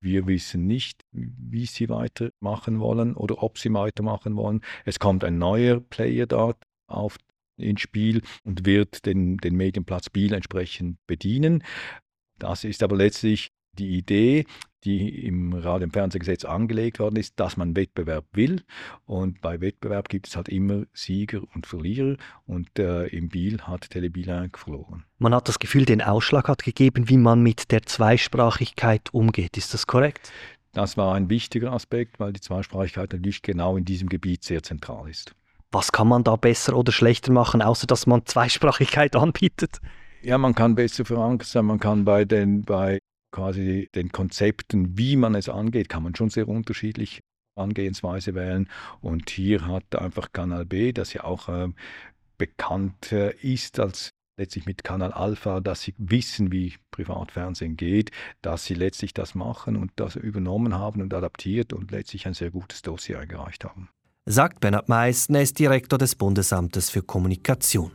Wir 0.01 0.27
wissen 0.27 0.65
nicht, 0.65 1.03
wie 1.11 1.65
sie 1.65 1.89
weitermachen 1.89 2.79
wollen 2.79 3.15
oder 3.15 3.43
ob 3.43 3.57
sie 3.57 3.73
weitermachen 3.73 4.37
wollen. 4.37 4.61
Es 4.85 4.97
kommt 4.97 5.25
ein 5.25 5.37
neuer 5.37 5.81
Player 5.81 6.25
dort 6.25 6.63
auf 6.87 7.17
ins 7.57 7.81
Spiel 7.81 8.21
und 8.45 8.65
wird 8.65 9.05
den, 9.05 9.35
den 9.37 9.55
Medienplatz 9.55 10.09
Biel 10.09 10.33
entsprechend 10.33 10.97
bedienen. 11.05 11.63
Das 12.37 12.63
ist 12.63 12.81
aber 12.83 12.95
letztlich 12.95 13.51
die 13.73 13.97
Idee. 13.97 14.45
die 14.85 15.25
im 15.25 15.51
Radio- 15.51 15.87
und 15.87 15.91
Fernsehgesetz 15.91 16.45
angelegt 16.45 16.99
worden 16.99 17.17
ist, 17.17 17.37
dass 17.37 17.57
man 17.57 17.75
Wettbewerb 17.75 18.23
will. 18.31 18.63
Und 19.05 19.41
bei 19.41 19.59
Wettbewerb 19.59 20.07
gibt 20.07 20.29
es 20.29 20.37
halt 20.37 20.47
immer 20.47 20.83
Sieger 20.93 21.41
und 21.53 21.67
Verlierer. 21.67 22.15
Und 22.45 22.79
äh, 22.79 23.07
im 23.07 23.27
Biel 23.27 23.59
hat 23.61 23.89
Telebilang 23.89 24.55
verloren. 24.55 25.03
Man 25.17 25.35
hat 25.35 25.49
das 25.49 25.59
Gefühl, 25.59 25.83
den 25.83 26.01
Ausschlag 26.01 26.47
hat 26.47 26.63
gegeben, 26.63 27.09
wie 27.09 27.17
man 27.17 27.43
mit 27.43 27.71
der 27.71 27.81
Zweisprachigkeit 27.83 29.13
umgeht. 29.13 29.57
Ist 29.57 29.73
das 29.73 29.85
korrekt? 29.85 30.31
Das 30.71 30.95
war 30.95 31.13
ein 31.13 31.29
wichtiger 31.29 31.73
Aspekt, 31.73 32.19
weil 32.21 32.31
die 32.31 32.39
Zweisprachigkeit 32.39 33.11
natürlich 33.11 33.41
genau 33.41 33.75
in 33.75 33.83
diesem 33.83 34.07
Gebiet 34.07 34.45
sehr 34.45 34.63
zentral 34.63 35.09
ist. 35.09 35.35
Was 35.71 35.91
kann 35.91 36.07
man 36.07 36.23
da 36.23 36.37
besser 36.37 36.77
oder 36.77 36.93
schlechter 36.93 37.33
machen, 37.33 37.61
außer 37.61 37.85
dass 37.85 38.07
man 38.07 38.25
Zweisprachigkeit 38.25 39.15
anbietet? 39.17 39.81
Ja, 40.21 40.37
man 40.37 40.55
kann 40.55 40.75
besser 40.75 41.03
verankert 41.03 41.49
sein, 41.49 41.65
man 41.65 41.79
kann 41.79 42.05
bei 42.05 42.23
den, 42.25 42.63
bei 42.63 42.99
quasi 43.31 43.89
den 43.95 44.11
Konzepten, 44.11 44.97
wie 44.97 45.15
man 45.15 45.35
es 45.35 45.49
angeht, 45.49 45.89
kann 45.89 46.03
man 46.03 46.15
schon 46.15 46.29
sehr 46.29 46.47
unterschiedlich 46.47 47.21
Angehensweise 47.55 48.35
wählen. 48.35 48.69
Und 49.01 49.29
hier 49.29 49.67
hat 49.67 49.95
einfach 49.95 50.31
Kanal 50.31 50.65
B, 50.65 50.93
das 50.93 51.13
ja 51.13 51.23
auch 51.23 51.49
äh, 51.49 51.69
bekannt 52.37 53.11
äh, 53.11 53.35
ist 53.41 53.79
als 53.79 54.11
letztlich 54.37 54.65
mit 54.65 54.83
Kanal 54.83 55.11
Alpha, 55.11 55.59
dass 55.59 55.81
sie 55.81 55.93
wissen, 55.97 56.51
wie 56.51 56.73
Privatfernsehen 56.91 57.75
geht, 57.75 58.11
dass 58.41 58.65
sie 58.65 58.73
letztlich 58.73 59.13
das 59.13 59.35
machen 59.35 59.75
und 59.75 59.91
das 59.97 60.15
übernommen 60.15 60.73
haben 60.73 61.01
und 61.01 61.13
adaptiert 61.13 61.73
und 61.73 61.91
letztlich 61.91 62.25
ein 62.25 62.33
sehr 62.33 62.49
gutes 62.49 62.81
Dossier 62.81 63.19
eingereicht 63.19 63.65
haben. 63.65 63.89
Sagt 64.25 64.61
Bernhard 64.61 64.87
Meissner, 64.87 65.41
ist 65.41 65.59
Direktor 65.59 65.99
des 65.99 66.15
Bundesamtes 66.15 66.89
für 66.89 67.01
Kommunikation. 67.01 67.91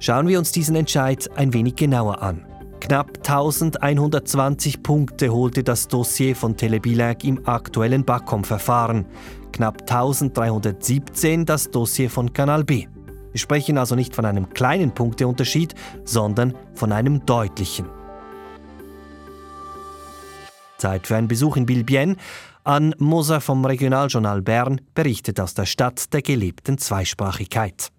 Schauen 0.00 0.26
wir 0.28 0.38
uns 0.38 0.52
diesen 0.52 0.74
Entscheid 0.74 1.28
ein 1.36 1.52
wenig 1.52 1.76
genauer 1.76 2.22
an. 2.22 2.47
Knapp 2.80 3.18
1120 3.18 4.82
Punkte 4.82 5.32
holte 5.32 5.62
das 5.62 5.88
Dossier 5.88 6.34
von 6.34 6.56
Telebilag 6.56 7.24
im 7.24 7.46
aktuellen 7.46 8.04
BAKOM-Verfahren. 8.04 9.04
Knapp 9.52 9.82
1317 9.82 11.44
das 11.44 11.70
Dossier 11.70 12.08
von 12.08 12.32
Kanal 12.32 12.64
B. 12.64 12.86
Wir 13.32 13.40
sprechen 13.40 13.78
also 13.78 13.94
nicht 13.94 14.14
von 14.14 14.24
einem 14.24 14.48
kleinen 14.50 14.92
Punkteunterschied, 14.92 15.74
sondern 16.04 16.54
von 16.74 16.92
einem 16.92 17.26
deutlichen. 17.26 17.86
Zeit 20.78 21.06
für 21.06 21.16
einen 21.16 21.28
Besuch 21.28 21.56
in 21.56 21.66
Bilbien. 21.66 22.16
An 22.64 22.94
Moser 22.98 23.40
vom 23.40 23.64
Regionaljournal 23.64 24.42
Bern 24.42 24.80
berichtet 24.94 25.40
aus 25.40 25.54
der 25.54 25.66
Stadt 25.66 26.12
der 26.12 26.22
gelebten 26.22 26.78
Zweisprachigkeit. 26.78 27.90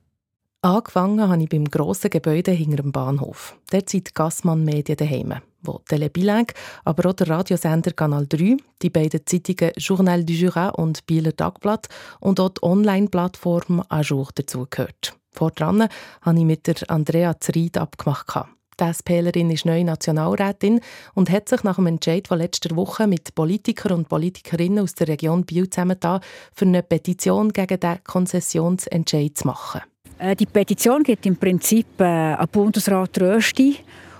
Angefangen 0.62 1.30
habe 1.30 1.42
ich 1.42 1.48
beim 1.48 1.63
grossen 1.63 2.10
Gebäude 2.10 2.51
hinter 2.51 2.84
dem 2.84 2.92
Bahnhof. 2.92 3.56
Dort 3.72 3.88
sind 3.89 4.10
die 4.10 4.13
Gassmann 4.13 4.66
Medien 4.66 4.98
daheim, 4.98 5.36
wo 5.62 5.80
Telebilang, 5.88 6.51
aber 6.84 7.10
auch 7.10 7.13
der 7.13 7.30
Radiosender 7.30 7.94
Kanal 7.94 8.28
3, 8.28 8.58
die 8.82 8.89
beiden 8.89 9.25
Zeitungen 9.25 9.72
Journal 9.78 10.25
du 10.25 10.34
Jura 10.34 10.68
und 10.70 11.06
Bieler 11.06 11.34
Tagblatt 11.34 11.88
und 12.20 12.42
auch 12.42 12.50
die 12.50 12.63
Online-Plattform 12.63 13.84
Ajour 13.88 14.28
dazugehört. 14.36 15.13
Vordran 15.32 15.88
habe 16.24 16.38
ich 16.39 16.44
mit 16.44 16.68
der 16.68 16.75
Andrea 16.89 17.39
Zried 17.39 17.78
abgemacht. 17.78 18.50
Die 18.82 18.94
SPlerin 18.94 19.51
ist 19.51 19.66
neue 19.66 19.86
Nationalrätin 19.86 20.82
und 21.13 21.30
hat 21.30 21.48
sich 21.48 21.63
nach 21.63 21.78
dem 21.78 21.88
Entscheid 21.88 22.28
von 22.28 22.38
letzter 22.38 22.75
Woche 22.75 23.08
mit 23.08 23.34
Politikern 23.34 23.94
und 23.94 24.10
Politikerinnen 24.10 24.84
aus 24.84 24.94
der 24.96 25.08
Region 25.08 25.46
Biel 25.46 25.70
zusammengetan, 25.70 26.20
für 26.54 26.66
eine 26.66 26.84
Petition 26.84 27.54
gegen 27.54 27.80
den 27.80 28.04
Konzessionsentscheid 28.04 29.38
zu 29.38 29.48
machen. 29.48 29.82
Äh, 30.19 30.35
die 30.35 30.45
Petition 30.45 31.01
geht 31.01 31.25
im 31.25 31.38
Prinzip 31.38 31.88
äh, 31.99 32.03
an 32.03 32.47
Bundesrat 32.51 33.19
Rösti 33.19 33.77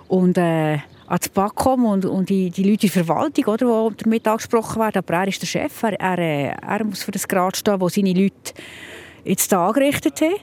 und 0.08 0.38
äh, 0.38 0.74
an 0.74 1.18
das 1.20 1.30
BAKOM 1.30 1.86
und, 1.86 2.06
und 2.06 2.30
die, 2.30 2.50
die 2.50 2.64
Leute 2.64 2.88
in 2.88 2.94
der 2.94 3.04
Verwaltung, 3.04 3.46
oder, 3.46 3.90
die 3.92 4.04
damit 4.04 4.28
angesprochen 4.28 4.82
werden. 4.82 5.00
Aber 5.00 5.14
er 5.14 5.28
ist 5.28 5.42
der 5.42 5.48
Chef, 5.48 5.84
er, 5.84 6.00
er, 6.00 6.20
äh, 6.20 6.56
er 6.56 6.84
muss 6.86 7.04
für 7.04 7.12
das 7.12 7.28
Grad 7.28 7.58
stehen, 7.58 7.82
wo 7.82 7.90
seine 7.90 8.14
Leute 8.14 8.54
jetzt 9.26 9.54
angerichtet 9.54 10.22
haben. 10.22 10.36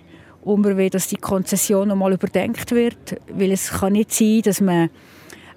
Und 0.43 0.65
wir 0.65 0.77
wollen, 0.77 0.91
dass 0.91 1.09
die 1.09 1.17
Konzession 1.17 1.89
nochmal 1.89 2.13
überdenkt 2.13 2.71
wird, 2.71 3.17
weil 3.33 3.51
es 3.51 3.71
kann 3.71 3.95
nicht 3.95 4.13
sein, 4.13 4.43
dass 4.43 4.61
man 4.61 4.91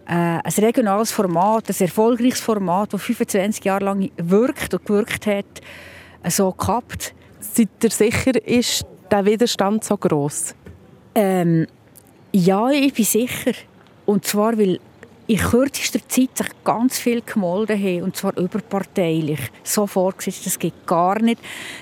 äh, 0.07 0.13
ein 0.43 0.53
regionales 0.57 1.11
Format, 1.11 1.69
ein 1.69 1.75
erfolgreiches 1.77 2.39
Format, 2.39 2.93
das 2.93 3.01
25 3.01 3.65
Jahre 3.65 3.85
lang 3.85 4.09
wirkt 4.17 4.73
und 4.73 4.85
gewirkt 4.85 5.27
hat, 5.27 5.61
so 6.27 6.51
kappt. 6.51 7.13
Seid 7.39 7.69
ihr 7.83 7.91
sicher, 7.91 8.47
ist 8.47 8.85
der 9.11 9.25
Widerstand 9.25 9.83
so 9.83 9.97
groß? 9.97 10.55
Ähm, 11.15 11.67
ja, 12.31 12.69
ich 12.69 12.93
bin 12.93 13.05
sicher. 13.05 13.51
Und 14.05 14.25
zwar, 14.25 14.57
weil 14.57 14.79
in 15.29 15.37
kürzester 15.37 15.99
Zeit 16.07 16.35
sich 16.35 16.47
ganz 16.63 16.97
viel 16.97 17.21
gemolden 17.21 17.79
haben, 17.79 18.01
und 18.01 18.15
zwar 18.15 18.35
überparteilich. 18.35 19.39
So 19.63 19.85
vorgesetzt, 19.85 20.47
das 20.47 20.57
geht 20.57 20.87
gar 20.87 21.21
nicht. 21.21 21.39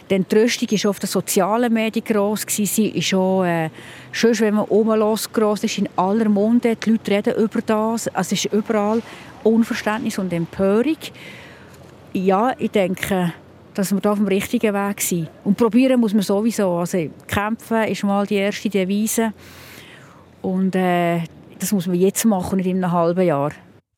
Denn 0.10 0.26
die 0.30 0.36
Rüstung 0.36 0.68
war 0.70 0.90
auf 0.90 1.00
den 1.00 1.08
sozialen 1.08 1.74
Medien 1.74 2.04
gross. 2.04 2.46
Sie 2.50 2.90
ist 2.90 3.14
auch, 3.14 3.46
äh, 3.46 3.70
schon, 4.12 4.38
wenn 4.40 4.56
man 4.56 4.66
rumlässt, 4.66 5.32
gross 5.32 5.64
ist, 5.64 5.78
in 5.78 5.88
aller 5.96 6.28
Munde. 6.28 6.76
Die 6.76 6.90
Leute 6.90 7.12
reden 7.12 7.42
über 7.42 7.62
das. 7.62 8.10
Also 8.10 8.34
es 8.36 8.46
ist 8.46 8.54
überall 8.54 9.02
Unverständnis 9.46 10.20
und 10.20 10.34
Empörung. 10.34 10.98
Ja, 12.12 12.54
ich 12.58 12.72
denke, 12.72 13.34
dass 13.78 13.92
wir 13.92 14.00
da 14.00 14.12
auf 14.12 14.18
dem 14.18 14.28
richtigen 14.28 14.74
Weg 14.74 15.02
sind. 15.02 15.30
Und 15.44 15.56
probieren 15.56 16.00
muss 16.00 16.14
man 16.14 16.24
sowieso. 16.24 16.78
Also 16.78 17.10
kämpfen 17.28 17.84
ist 17.84 18.04
mal 18.04 18.26
die 18.26 18.36
erste 18.36 18.70
Devise. 18.70 19.34
Und 20.42 20.76
äh, 20.76 21.22
das 21.60 21.72
muss 21.72 21.86
man 21.86 21.96
jetzt 21.96 22.26
machen, 22.26 22.58
nicht 22.58 22.68
in 22.68 22.84
einem 22.84 22.92
halben 22.92 23.26
Jahr. 23.26 23.52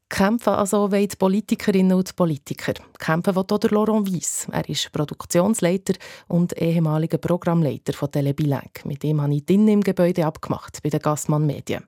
Kämpfen 0.10 0.54
also 0.54 0.92
wollen 0.92 1.08
die 1.08 1.16
Politikerinnen 1.16 1.96
und 1.96 2.16
Politiker. 2.16 2.74
Kämpfen 2.98 3.36
will 3.36 3.46
auch 3.50 3.72
Laurent 3.72 4.12
Weiss. 4.12 4.48
Er 4.52 4.68
ist 4.68 4.92
Produktionsleiter 4.92 5.94
und 6.28 6.60
ehemaliger 6.60 7.20
Programmleiter 7.20 7.94
von 7.94 8.12
Telebilang. 8.12 8.72
Mit 8.86 9.04
dem 9.04 9.22
habe 9.22 9.36
ich 9.36 9.46
drinnen 9.46 9.68
im 9.68 9.82
Gebäude 9.82 10.26
abgemacht, 10.26 10.80
bei 10.84 10.90
den 10.90 11.00
Gassmann 11.00 11.46
Medien. 11.46 11.86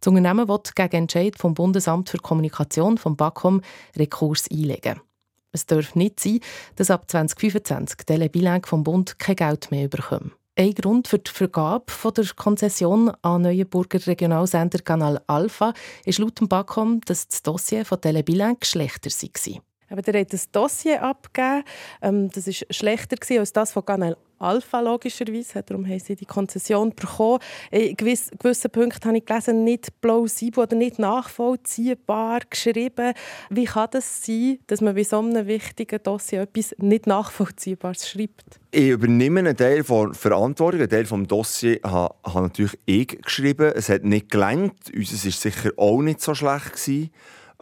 Das 0.00 0.08
Unternehmen 0.08 0.48
will 0.48 0.60
gegen 0.74 0.96
Entscheid 0.96 1.36
vom 1.36 1.52
Bundesamt 1.52 2.08
für 2.08 2.18
Kommunikation, 2.18 2.96
vom 2.96 3.16
BAKOM, 3.16 3.60
Rekurs 3.96 4.48
einlegen. 4.50 5.00
Es 5.58 5.66
darf 5.66 5.96
nicht 5.96 6.20
sein, 6.20 6.38
dass 6.76 6.90
ab 6.90 7.10
2025 7.10 8.06
Telebilang 8.06 8.64
vom 8.64 8.84
Bund 8.84 9.18
kein 9.18 9.34
Geld 9.34 9.72
mehr 9.72 9.88
bekommen. 9.88 10.32
Ein 10.56 10.74
Grund 10.74 11.08
für 11.08 11.18
die 11.18 11.30
Vergabe 11.30 11.86
der 12.16 12.26
Konzession 12.36 13.10
an 13.22 13.42
Neuenburger 13.42 14.04
Regionalsender 14.06 14.78
Kanal 14.80 15.20
Alpha 15.26 15.72
ist 16.04 16.18
laut 16.18 16.40
dem 16.40 16.48
BAKOM, 16.48 17.00
dass 17.06 17.26
das 17.28 17.42
Dossier 17.42 17.84
von 17.84 18.00
Telebilang 18.00 18.56
schlechter 18.62 19.10
war. 19.10 19.62
Aber 19.90 20.02
der 20.02 20.20
hat 20.20 20.32
das 20.32 20.50
Dossier 20.50 21.02
abgegeben. 21.02 21.64
Ähm, 22.02 22.30
das 22.30 22.46
war 22.46 22.54
schlechter 22.70 23.16
als 23.38 23.52
das 23.52 23.72
von 23.72 23.84
Kanal 23.84 24.16
Alpha, 24.40 24.80
logischerweise. 24.80 25.62
Darum 25.64 25.86
haben 25.86 25.98
sie 25.98 26.14
die 26.14 26.24
Konzession 26.24 26.94
bekommen. 26.94 27.40
In 27.70 27.96
gewissen 27.96 28.70
Punkten 28.70 29.08
habe 29.08 29.18
ich 29.18 29.26
gelesen, 29.26 29.64
nicht 29.64 30.00
plausibel 30.00 30.62
oder 30.62 30.76
nicht 30.76 30.98
nachvollziehbar 30.98 32.40
geschrieben. 32.48 33.14
Wie 33.50 33.64
kann 33.64 33.88
das 33.90 34.24
sein, 34.24 34.58
dass 34.68 34.80
man 34.80 34.94
bei 34.94 35.02
so 35.02 35.18
einem 35.18 35.46
wichtigen 35.46 36.00
Dossier 36.02 36.42
etwas 36.42 36.74
nicht 36.78 37.06
Nachvollziehbares 37.06 38.08
schreibt? 38.08 38.60
Ich 38.70 38.88
übernehme 38.88 39.40
einen 39.40 39.56
Teil 39.56 39.82
der 39.82 40.14
Verantwortung. 40.14 40.80
Einen 40.80 40.90
Teil 40.90 41.04
des 41.04 41.28
Dossiers 41.28 41.80
habe, 41.82 42.14
habe 42.24 42.42
natürlich 42.42 42.78
ich 42.86 43.20
geschrieben. 43.20 43.72
Es 43.74 43.88
hat 43.88 44.04
nicht 44.04 44.30
gelangt. 44.30 44.94
Unseres 44.94 45.24
war 45.24 45.32
sicher 45.32 45.70
auch 45.76 46.00
nicht 46.00 46.20
so 46.20 46.34
schlecht. 46.34 46.74
Gewesen 46.74 47.10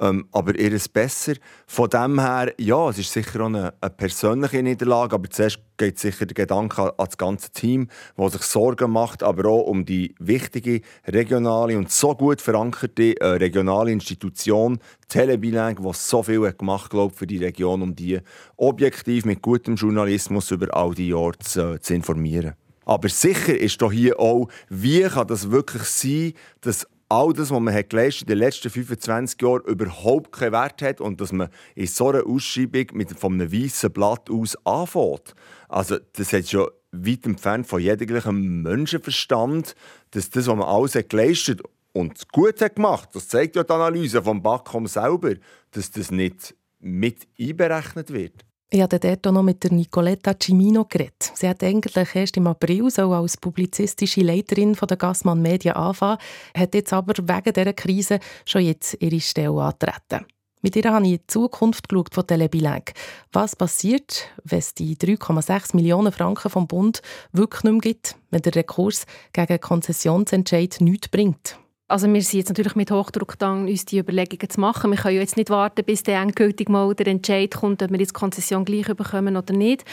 ähm, 0.00 0.28
aber 0.32 0.58
ihr 0.58 0.72
ist 0.72 0.92
besser. 0.92 1.34
Von 1.66 1.88
dem 1.90 2.20
her, 2.20 2.52
ja, 2.58 2.88
es 2.90 2.98
ist 2.98 3.12
sicher 3.12 3.40
auch 3.40 3.46
eine, 3.46 3.74
eine 3.80 3.90
persönliche 3.90 4.62
Niederlage, 4.62 5.14
aber 5.14 5.30
zuerst 5.30 5.58
geht 5.78 5.98
sicher 5.98 6.26
der 6.26 6.34
Gedanke 6.34 6.82
an, 6.82 6.88
an 6.96 7.06
das 7.06 7.18
ganze 7.18 7.50
Team, 7.50 7.88
das 8.16 8.32
sich 8.32 8.42
Sorgen 8.42 8.90
macht, 8.90 9.22
aber 9.22 9.48
auch 9.48 9.62
um 9.62 9.84
die 9.84 10.14
wichtige 10.18 10.80
regionale 11.06 11.76
und 11.76 11.90
so 11.90 12.14
gut 12.14 12.40
verankerte 12.40 13.18
äh, 13.20 13.26
regionale 13.26 13.90
Institution 13.90 14.78
Telebilang, 15.08 15.76
die 15.76 15.90
so 15.92 16.22
viel 16.22 16.46
hat 16.46 16.58
gemacht 16.58 16.90
glaub, 16.90 17.14
für 17.14 17.26
die 17.26 17.38
Region, 17.38 17.82
um 17.82 17.94
die 17.94 18.20
objektiv 18.56 19.24
mit 19.24 19.40
gutem 19.40 19.76
Journalismus 19.76 20.50
über 20.50 20.74
all 20.74 20.94
die 20.94 21.08
Jahre 21.08 21.38
zu, 21.38 21.74
äh, 21.74 21.80
zu 21.80 21.94
informieren. 21.94 22.54
Aber 22.84 23.08
sicher 23.08 23.58
ist 23.58 23.82
doch 23.82 23.90
hier 23.90 24.18
auch, 24.20 24.48
wie 24.68 25.02
kann 25.02 25.26
das 25.26 25.50
wirklich 25.50 25.82
sein, 25.82 26.34
dass 26.60 26.86
all 27.08 27.32
das, 27.32 27.50
was 27.50 27.60
man 27.60 27.74
hat 27.74 27.90
geleistet 27.90 28.22
in 28.22 28.28
den 28.28 28.38
letzten 28.38 28.70
25 28.70 29.40
Jahren 29.40 29.62
überhaupt 29.64 30.32
keinen 30.32 30.52
Wert 30.52 30.82
hat 30.82 31.00
und 31.00 31.20
dass 31.20 31.32
man 31.32 31.48
in 31.74 31.86
so 31.86 32.08
einer 32.08 32.26
Ausschreibung 32.26 32.86
mit 32.94 33.18
von 33.18 33.34
einem 33.34 33.52
weißen 33.52 33.92
Blatt 33.92 34.28
aus 34.30 34.56
anfängt. 34.64 35.34
Also 35.68 35.98
das 36.14 36.32
ist 36.32 36.50
schon 36.50 36.68
weit 36.92 37.26
entfernt 37.26 37.66
von 37.66 37.80
jeglichem 37.80 38.62
Menschenverstand, 38.62 39.74
dass 40.10 40.30
das, 40.30 40.46
was 40.46 40.56
man 40.56 40.66
alles 40.66 40.94
hat 40.94 41.10
geleistet 41.10 41.62
und 41.92 42.30
gut 42.32 42.60
hat 42.60 42.76
gemacht, 42.76 43.10
das 43.12 43.28
zeigt 43.28 43.56
ja 43.56 43.64
die 43.64 43.72
Analyse 43.72 44.22
vom 44.22 44.42
Backcom 44.42 44.86
selber, 44.86 45.34
dass 45.70 45.90
das 45.90 46.10
nicht 46.10 46.54
mit 46.78 47.26
einberechnet 47.38 48.12
wird. 48.12 48.44
Ich 48.68 48.82
habe 48.82 48.98
dort 48.98 49.24
auch 49.26 49.32
noch 49.32 49.44
mit 49.44 49.62
der 49.62 49.72
Nicoletta 49.72 50.34
Cimino 50.34 50.84
geredet. 50.86 51.30
Sie 51.34 51.48
hat 51.48 51.62
eigentlich 51.62 52.14
erst 52.14 52.36
im 52.36 52.48
April 52.48 52.90
so 52.90 53.12
als 53.12 53.36
publizistische 53.36 54.22
Leiterin 54.22 54.74
von 54.74 54.88
der 54.88 54.96
Gassmann 54.96 55.40
Media 55.40 55.74
anfangen, 55.74 56.18
hat 56.52 56.74
jetzt 56.74 56.92
aber 56.92 57.14
wegen 57.16 57.52
dieser 57.52 57.72
Krise 57.72 58.18
schon 58.44 58.62
jetzt 58.62 58.96
ihre 59.00 59.20
Stelle 59.20 59.62
antreten. 59.62 60.26
Mit 60.62 60.74
ihr 60.74 60.90
habe 60.90 61.04
ich 61.06 61.12
in 61.12 61.18
die 61.18 61.26
Zukunft 61.28 61.88
geschaut 61.88 62.12
von 62.12 62.26
Telebilanc. 62.26 62.92
Was 63.32 63.54
passiert, 63.54 64.26
wenn 64.42 64.58
es 64.58 64.74
die 64.74 64.96
3,6 64.96 65.76
Millionen 65.76 66.10
Franken 66.10 66.50
vom 66.50 66.66
Bund 66.66 67.02
wirklich 67.30 67.62
nicht 67.62 67.72
mehr 67.72 67.80
gibt, 67.80 68.16
wenn 68.30 68.42
der 68.42 68.56
Rekurs 68.56 69.06
gegen 69.32 69.60
Konzessionsentscheid 69.60 70.78
nichts 70.80 71.08
bringt? 71.08 71.56
Also 71.88 72.12
wir 72.12 72.20
sind 72.20 72.38
jetzt 72.38 72.48
natürlich 72.48 72.74
mit 72.74 72.90
Hochdruck 72.90 73.38
dran, 73.38 73.68
uns 73.68 73.84
die 73.84 73.98
Überlegungen 73.98 74.50
zu 74.50 74.60
machen. 74.60 74.90
Wir 74.90 74.98
können 74.98 75.14
ja 75.14 75.20
jetzt 75.20 75.36
nicht 75.36 75.50
warten, 75.50 75.84
bis 75.84 76.02
der 76.02 76.20
endgültig 76.20 76.68
mal 76.68 76.92
der 76.94 77.06
Entscheid 77.06 77.54
kommt, 77.54 77.80
ob 77.80 77.90
wir 77.90 78.00
jetzt 78.00 78.12
Konzession 78.12 78.64
gleich 78.64 78.86
bekommen 78.86 79.36
oder 79.36 79.54
nicht. 79.54 79.84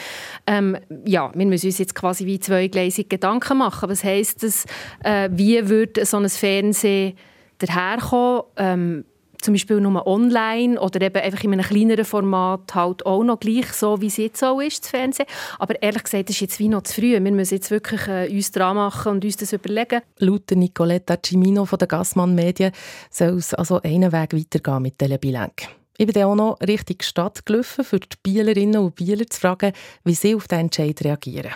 Ähm, 0.46 0.76
ja, 1.06 1.30
wir 1.32 1.46
müssen 1.46 1.66
uns 1.66 1.78
jetzt 1.78 1.94
quasi 1.94 2.26
wie 2.26 2.40
zweigleisig 2.40 3.08
Gedanken 3.08 3.58
machen. 3.58 3.88
Was 3.88 4.02
heisst 4.02 4.42
das? 4.42 4.64
Äh, 5.04 5.30
wie 5.32 5.68
würde 5.68 6.04
so 6.04 6.16
ein 6.16 6.28
Fernsehen 6.28 7.16
daherkommen? 7.58 8.42
Ähm, 8.56 9.04
zum 9.44 9.54
Beispiel 9.54 9.80
nur 9.80 10.06
online 10.06 10.80
oder 10.80 11.00
eben 11.02 11.20
einfach 11.20 11.44
in 11.44 11.52
einem 11.52 11.64
kleineren 11.64 12.04
Format 12.04 12.74
halt 12.74 13.04
auch 13.06 13.22
noch 13.22 13.38
gleich 13.38 13.72
so, 13.72 14.00
wie 14.00 14.06
es 14.06 14.16
jetzt 14.16 14.42
auch 14.42 14.60
ist, 14.60 14.82
das 14.82 14.90
Fernsehen. 14.90 15.26
Aber 15.58 15.80
ehrlich 15.82 16.02
gesagt, 16.02 16.28
das 16.28 16.36
ist 16.36 16.40
jetzt 16.40 16.58
wie 16.58 16.68
noch 16.68 16.82
zu 16.82 16.94
früh. 16.94 17.12
Wir 17.12 17.20
müssen 17.20 17.54
jetzt 17.54 17.70
wirklich 17.70 18.08
äh, 18.08 18.28
uns 18.30 18.50
dran 18.50 18.76
machen 18.76 19.12
und 19.12 19.24
uns 19.24 19.36
das 19.36 19.52
überlegen. 19.52 20.00
Laut 20.18 20.50
Nicoletta 20.50 21.16
Cimino 21.24 21.64
von 21.64 21.78
der 21.78 21.88
Gassmann 21.88 22.34
Medien 22.34 22.72
soll 23.10 23.36
es 23.36 23.54
also 23.54 23.80
einen 23.82 24.12
Weg 24.12 24.32
weitergehen 24.32 24.82
mit 24.82 24.98
Telebilenk. 24.98 25.68
Ich 25.96 26.06
bin 26.06 26.14
dann 26.14 26.24
auch 26.24 26.34
noch 26.34 26.60
Richtung 26.60 26.96
Stadt 27.02 27.46
gelaufen, 27.46 27.84
für 27.84 28.00
die 28.00 28.16
Bielerinnen 28.22 28.80
und 28.80 28.96
Bieler 28.96 29.26
zu 29.28 29.38
fragen, 29.38 29.72
wie 30.04 30.14
sie 30.14 30.34
auf 30.34 30.48
diesen 30.48 30.62
Entscheid 30.62 31.04
reagieren. 31.04 31.52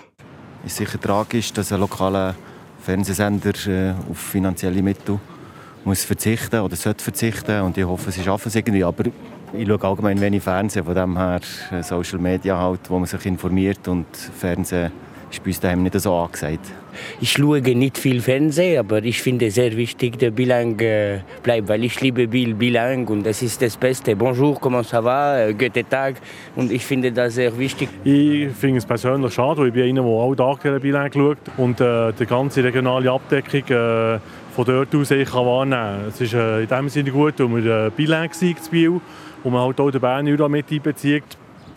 Es 0.64 0.72
ist 0.72 0.78
sicher 0.78 1.00
tragisch, 1.00 1.52
dass 1.52 1.72
ein 1.72 1.80
lokaler 1.80 2.36
Fernsehsender 2.82 3.54
äh, 3.66 3.94
auf 4.10 4.18
finanzielle 4.18 4.82
Mittel 4.82 5.18
muss 5.84 6.04
verzichten 6.04 6.60
oder 6.60 6.76
sollte 6.76 7.04
verzichten 7.04 7.62
und 7.62 7.76
ich 7.78 7.84
hoffe, 7.84 8.10
sie 8.10 8.22
schaffen 8.22 8.48
es 8.48 8.54
irgendwie, 8.54 8.84
aber 8.84 9.04
ich 9.52 9.66
schaue 9.66 9.82
allgemein 9.84 10.20
wenig 10.20 10.42
Fernsehen, 10.42 10.84
von 10.84 10.94
dem 10.94 11.16
her 11.16 11.40
äh, 11.70 11.82
Social 11.82 12.18
Media 12.18 12.58
halt, 12.58 12.80
wo 12.88 12.98
man 12.98 13.06
sich 13.06 13.24
informiert 13.26 13.88
und 13.88 14.06
Fernsehen 14.14 14.92
ist 15.30 15.42
bei 15.42 15.48
uns 15.48 15.60
daheim 15.60 15.82
nicht 15.82 15.98
so 16.00 16.14
angesagt. 16.14 16.60
Ich 17.20 17.32
schaue 17.32 17.60
nicht 17.60 17.98
viel 17.98 18.20
Fernsehen, 18.20 18.78
aber 18.78 19.02
ich 19.02 19.22
finde 19.22 19.46
es 19.46 19.54
sehr 19.54 19.76
wichtig, 19.76 20.18
dass 20.18 20.32
Bilang 20.32 20.78
äh, 20.80 21.20
bleibt, 21.42 21.68
weil 21.68 21.84
ich 21.84 22.00
liebe 22.00 22.26
Bill 22.26 22.54
Bilang 22.54 23.06
und 23.08 23.24
das 23.24 23.42
ist 23.42 23.62
das 23.62 23.76
Beste. 23.76 24.16
Bonjour, 24.16 24.60
comment 24.60 24.84
ça 24.84 25.02
va, 25.02 25.38
äh, 25.40 25.54
guten 25.54 25.88
Tag 25.88 26.16
und 26.56 26.72
ich 26.72 26.84
finde 26.84 27.12
das 27.12 27.34
sehr 27.34 27.56
wichtig. 27.56 27.88
Ich 28.04 28.48
finde 28.52 28.78
es 28.78 28.86
persönlich 28.86 29.32
schade, 29.32 29.60
weil 29.60 29.68
ich 29.68 29.74
bin 29.74 29.84
einer, 29.84 30.02
der 30.02 30.20
alle 30.20 30.36
Tage 30.36 30.80
Bilang 30.80 31.12
schaut 31.12 31.38
und 31.56 31.80
äh, 31.80 32.12
die 32.12 32.26
ganze 32.26 32.64
regionale 32.64 33.10
Abdeckung 33.10 33.68
äh, 33.68 34.18
von 34.54 34.64
dort 34.64 34.94
aus 34.94 35.10
ich 35.10 35.30
kann 35.30 35.46
wahrnehmen. 35.46 36.06
Es 36.08 36.20
ist 36.20 36.34
äh, 36.34 36.62
in 36.62 36.68
dem 36.68 36.88
Sinne 36.88 37.10
gut, 37.10 37.34
weil 37.38 37.64
wir 37.64 37.86
äh, 37.86 37.90
Bilang 37.90 38.32
zu 38.32 38.54
Biel 38.70 39.00
und 39.44 39.52
man 39.52 39.62
halt 39.62 39.78
auch 39.80 39.90
den 39.90 40.00
Bern 40.00 40.24
mit 40.24 40.72
einbezieht. 40.72 41.24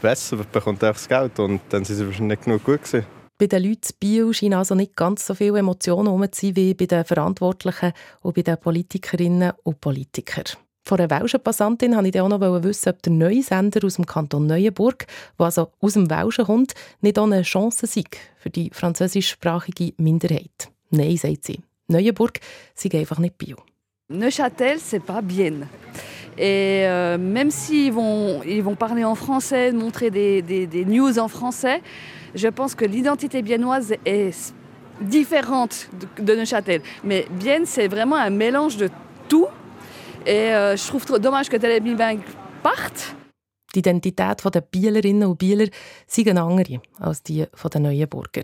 Besser 0.02 0.38
bekommt 0.52 0.84
einfach 0.84 1.00
das 1.00 1.08
Geld 1.08 1.38
und 1.40 1.62
dann 1.70 1.84
sind 1.84 1.98
sie 1.98 2.06
wahrscheinlich 2.08 2.40
nicht 2.40 2.46
genug 2.46 2.64
gut 2.64 2.84
gewesen. 2.84 3.21
Bei 3.42 3.48
den 3.48 3.64
Leuten 3.64 3.90
in 3.90 3.96
Biel 4.00 4.34
scheinen 4.36 4.54
also 4.54 4.76
nicht 4.76 4.96
ganz 4.96 5.26
so 5.26 5.34
viele 5.34 5.58
Emotionen 5.58 6.06
herum 6.06 6.32
zu 6.32 6.46
sein 6.46 6.56
wie 6.58 6.76
bei 6.76 6.86
den 6.86 7.04
Verantwortlichen 7.04 7.92
und 8.22 8.36
bei 8.36 8.44
den 8.44 8.56
Politikerinnen 8.56 9.54
und 9.64 9.82
Politikern. 9.82 10.44
Von 10.84 11.00
einer 11.00 11.10
Welschen 11.10 11.40
Passantin 11.40 11.96
wollte 11.96 12.10
ich 12.10 12.22
auch 12.22 12.30
noch 12.30 12.40
wissen, 12.40 12.90
ob 12.90 13.02
der 13.02 13.14
neue 13.14 13.42
Sender 13.42 13.84
aus 13.84 13.96
dem 13.96 14.06
Kanton 14.06 14.46
Neuenburg, 14.46 15.08
der 15.40 15.46
also 15.48 15.72
aus 15.80 15.94
dem 15.94 16.08
Welschen 16.12 16.46
kommt, 16.46 16.74
nicht 17.02 17.18
auch 17.18 17.24
eine 17.24 17.42
Chance 17.42 17.88
sei 17.88 18.04
für 18.38 18.52
die 18.52 18.70
französischsprachige 18.72 19.96
Minderheit. 19.98 20.70
Nein, 20.92 21.18
sagt 21.18 21.46
sie. 21.46 21.62
Neuenburg 21.88 22.42
sei 22.76 22.92
einfach 23.00 23.18
nicht 23.18 23.40
Bio. 23.40 23.58
Neuchâtel, 24.08 24.78
c'est 24.78 25.00
pas 25.00 25.24
bien. 25.24 25.68
Et 26.38 26.86
euh, 26.86 27.18
même 27.18 27.50
s'ils 27.50 27.92
vont, 27.92 28.44
ils 28.46 28.62
vont 28.62 28.76
parler 28.76 29.04
en 29.04 29.16
français, 29.16 29.72
montrer 29.72 30.12
des, 30.12 30.44
des, 30.44 30.68
des 30.68 30.86
news 30.86 31.18
en 31.18 31.28
français, 31.28 31.82
je 32.36 32.48
pense 32.48 32.76
que 32.76 32.86
l'identité 32.86 33.42
biennoise 33.42 33.94
est 34.06 34.54
différente 35.02 35.90
de, 36.18 36.36
Neuchâtel. 36.36 36.82
Mais 37.04 37.26
Bienne, 37.32 37.66
c'est 37.66 37.88
vraiment 37.88 38.18
un 38.18 38.30
mélange 38.30 38.78
de 38.78 38.90
tout. 39.28 39.48
Et 40.26 40.54
euh, 40.54 40.78
je 40.78 40.88
trouve 40.88 41.06
trop 41.06 41.20
dommage 41.20 41.50
que 41.50 41.58
Telebibank 41.58 42.22
parte. 42.62 43.16
Die 43.74 43.80
Identität 43.80 44.44
der 44.54 44.62
Bielerinnen 44.62 45.30
und 45.30 45.38
Bieler 45.38 45.68
sei 46.06 46.30
eine 46.30 46.42
andere 46.42 46.82
als 47.00 47.24
die 47.24 47.46
der 47.74 47.82
Neuenburger. 47.82 48.44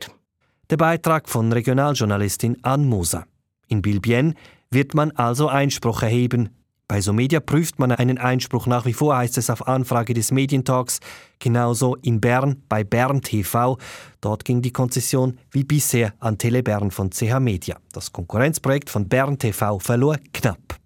Der 0.69 0.77
Beitrag 0.77 1.27
von 1.29 1.51
Regionaljournalistin 1.51 2.57
Anne 2.61 2.85
Moser. 2.85 3.25
In 3.67 3.81
Bilbien 3.81 4.35
wird 4.71 4.93
man 4.93 5.11
also 5.11 5.49
Einspruch 5.49 6.01
erheben. 6.01 6.49
Bei 6.89 7.01
Somedia 7.01 7.41
prüft 7.41 7.79
man 7.79 7.91
einen 7.91 8.17
Einspruch 8.17 8.65
nach 8.65 8.85
wie 8.85 8.93
vor, 8.93 9.17
heißt 9.17 9.37
es 9.37 9.49
auf 9.49 9.67
Anfrage 9.67 10.13
des 10.13 10.31
Medientalks. 10.31 11.01
Genauso 11.37 11.95
in 11.95 12.21
Bern 12.21 12.63
bei 12.69 12.85
Bern 12.85 13.21
TV. 13.21 13.77
Dort 14.21 14.45
ging 14.45 14.61
die 14.61 14.71
Konzession 14.71 15.37
wie 15.51 15.65
bisher 15.65 16.13
an 16.19 16.37
Telebern 16.37 16.91
von 16.91 17.09
CH 17.09 17.41
Media. 17.41 17.77
Das 17.91 18.13
Konkurrenzprojekt 18.13 18.89
von 18.89 19.09
Bern 19.09 19.37
TV 19.37 19.79
verlor 19.79 20.15
knapp. 20.33 20.79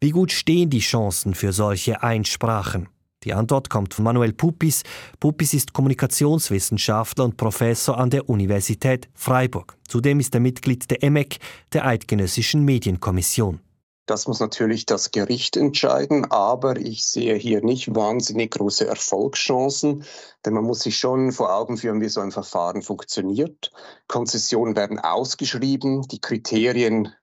Wie 0.00 0.10
gut 0.10 0.32
stehen 0.32 0.70
die 0.70 0.80
Chancen 0.80 1.34
für 1.34 1.52
solche 1.52 2.02
Einsprachen? 2.02 2.88
Die 3.22 3.32
Antwort 3.32 3.70
kommt 3.70 3.94
von 3.94 4.04
Manuel 4.04 4.32
Pupis. 4.32 4.82
Pupis 5.20 5.54
ist 5.54 5.72
Kommunikationswissenschaftler 5.72 7.26
und 7.26 7.36
Professor 7.36 7.96
an 7.96 8.10
der 8.10 8.28
Universität 8.28 9.08
Freiburg. 9.14 9.78
Zudem 9.86 10.18
ist 10.18 10.34
er 10.34 10.40
Mitglied 10.40 10.90
der 10.90 11.04
EMEC, 11.04 11.38
der 11.72 11.86
Eidgenössischen 11.86 12.64
Medienkommission. 12.64 13.60
Das 14.06 14.26
muss 14.26 14.40
natürlich 14.40 14.84
das 14.84 15.12
Gericht 15.12 15.56
entscheiden, 15.56 16.28
aber 16.30 16.76
ich 16.76 17.06
sehe 17.06 17.36
hier 17.36 17.62
nicht 17.62 17.94
wahnsinnig 17.94 18.50
große 18.50 18.86
Erfolgschancen, 18.86 20.04
denn 20.44 20.54
man 20.54 20.64
muss 20.64 20.80
sich 20.80 20.98
schon 20.98 21.30
vor 21.30 21.54
Augen 21.54 21.76
führen, 21.76 22.00
wie 22.00 22.08
so 22.08 22.20
ein 22.20 22.32
Verfahren 22.32 22.82
funktioniert. 22.82 23.70
Konzessionen 24.08 24.74
werden 24.74 24.98
ausgeschrieben, 24.98 26.02
die 26.08 26.20
Kriterien, 26.20 27.14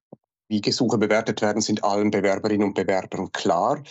wie 0.48 0.62
Gesuche 0.62 0.98
bewertet 0.98 1.42
werden, 1.42 1.62
sind 1.62 1.84
allen 1.84 2.12
Bewerberinnen 2.12 2.70
und 2.70 2.76
Bewerbern 2.76 3.32
klar 3.34 3.84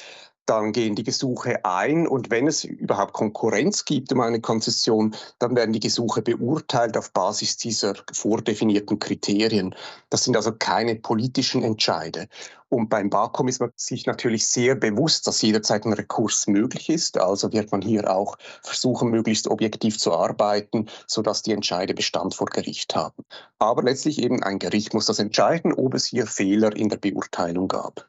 dann 0.49 0.73
gehen 0.73 0.95
die 0.95 1.05
Gesuche 1.05 1.65
ein 1.65 2.07
und 2.07 2.31
wenn 2.31 2.47
es 2.47 2.65
überhaupt 2.65 3.13
Konkurrenz 3.13 3.85
gibt 3.85 4.13
um 4.13 4.21
eine 4.21 4.41
Konzession, 4.41 5.15
dann 5.39 5.55
werden 5.55 5.73
die 5.73 5.81
Gesuche 5.81 6.23
beurteilt 6.23 6.97
auf 6.97 7.13
Basis 7.13 7.59
dieser 7.59 7.95
vordefinierten 8.13 8.99
Kriterien. 8.99 9.75
Das 10.09 10.25
sind 10.25 10.37
also 10.37 10.53
keine 10.53 10.95
politischen 10.95 11.63
Entscheide. 11.63 12.29
Und 12.71 12.89
beim 12.89 13.11
BAKOM 13.11 13.49
ist 13.49 13.61
man 13.61 13.73
sich 13.77 14.07
natürlich 14.07 14.47
sehr 14.47 14.75
bewusst, 14.75 15.27
dass 15.27 15.43
jederzeit 15.43 15.85
ein 15.85 15.93
Rekurs 15.93 16.47
möglich 16.47 16.89
ist. 16.89 17.19
Also 17.19 17.53
wird 17.53 17.71
man 17.73 17.83
hier 17.83 18.11
auch 18.11 18.37
versuchen, 18.63 19.11
möglichst 19.11 19.49
objektiv 19.49 19.99
zu 19.99 20.13
arbeiten, 20.13 20.89
sodass 21.07 21.43
die 21.43 21.53
Entscheide 21.53 21.95
Bestand 21.95 22.35
vor 22.35 22.47
Gericht 22.47 22.95
haben. 22.95 23.25
Aber 23.59 23.83
letztlich 23.83 24.23
eben 24.23 24.43
ein 24.43 24.59
Gericht 24.59 24.95
muss 24.95 25.07
das 25.07 25.19
entscheiden, 25.19 25.73
ob 25.75 25.95
es 25.95 26.07
hier 26.07 26.27
Fehler 26.27 26.75
in 26.75 26.89
der 26.89 26.99
Beurteilung 26.99 27.69
gab. 27.69 28.09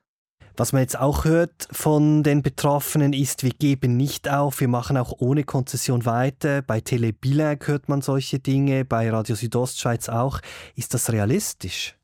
Was 0.60 0.74
man 0.74 0.82
jetzt 0.82 1.00
auch 1.00 1.24
hört 1.24 1.70
von 1.72 2.22
den 2.22 2.42
Betroffenen 2.42 3.14
ist, 3.14 3.44
wir 3.44 3.52
geben 3.52 3.96
nicht 3.96 4.30
auf, 4.30 4.60
wir 4.60 4.68
machen 4.68 4.98
auch 4.98 5.14
ohne 5.20 5.46
Konzession 5.46 6.06
weiter. 6.06 6.62
Bei 6.62 6.82
Telebilag 6.82 7.66
hört 7.66 7.88
man 7.88 8.02
solche 8.02 8.40
Dinge, 8.40 8.84
bei 8.84 9.10
Radio 9.10 9.36
Südostschweiz 9.36 10.10
auch. 10.10 10.42
Ist 10.76 10.94
das 10.94 11.14
realistisch? 11.14 11.96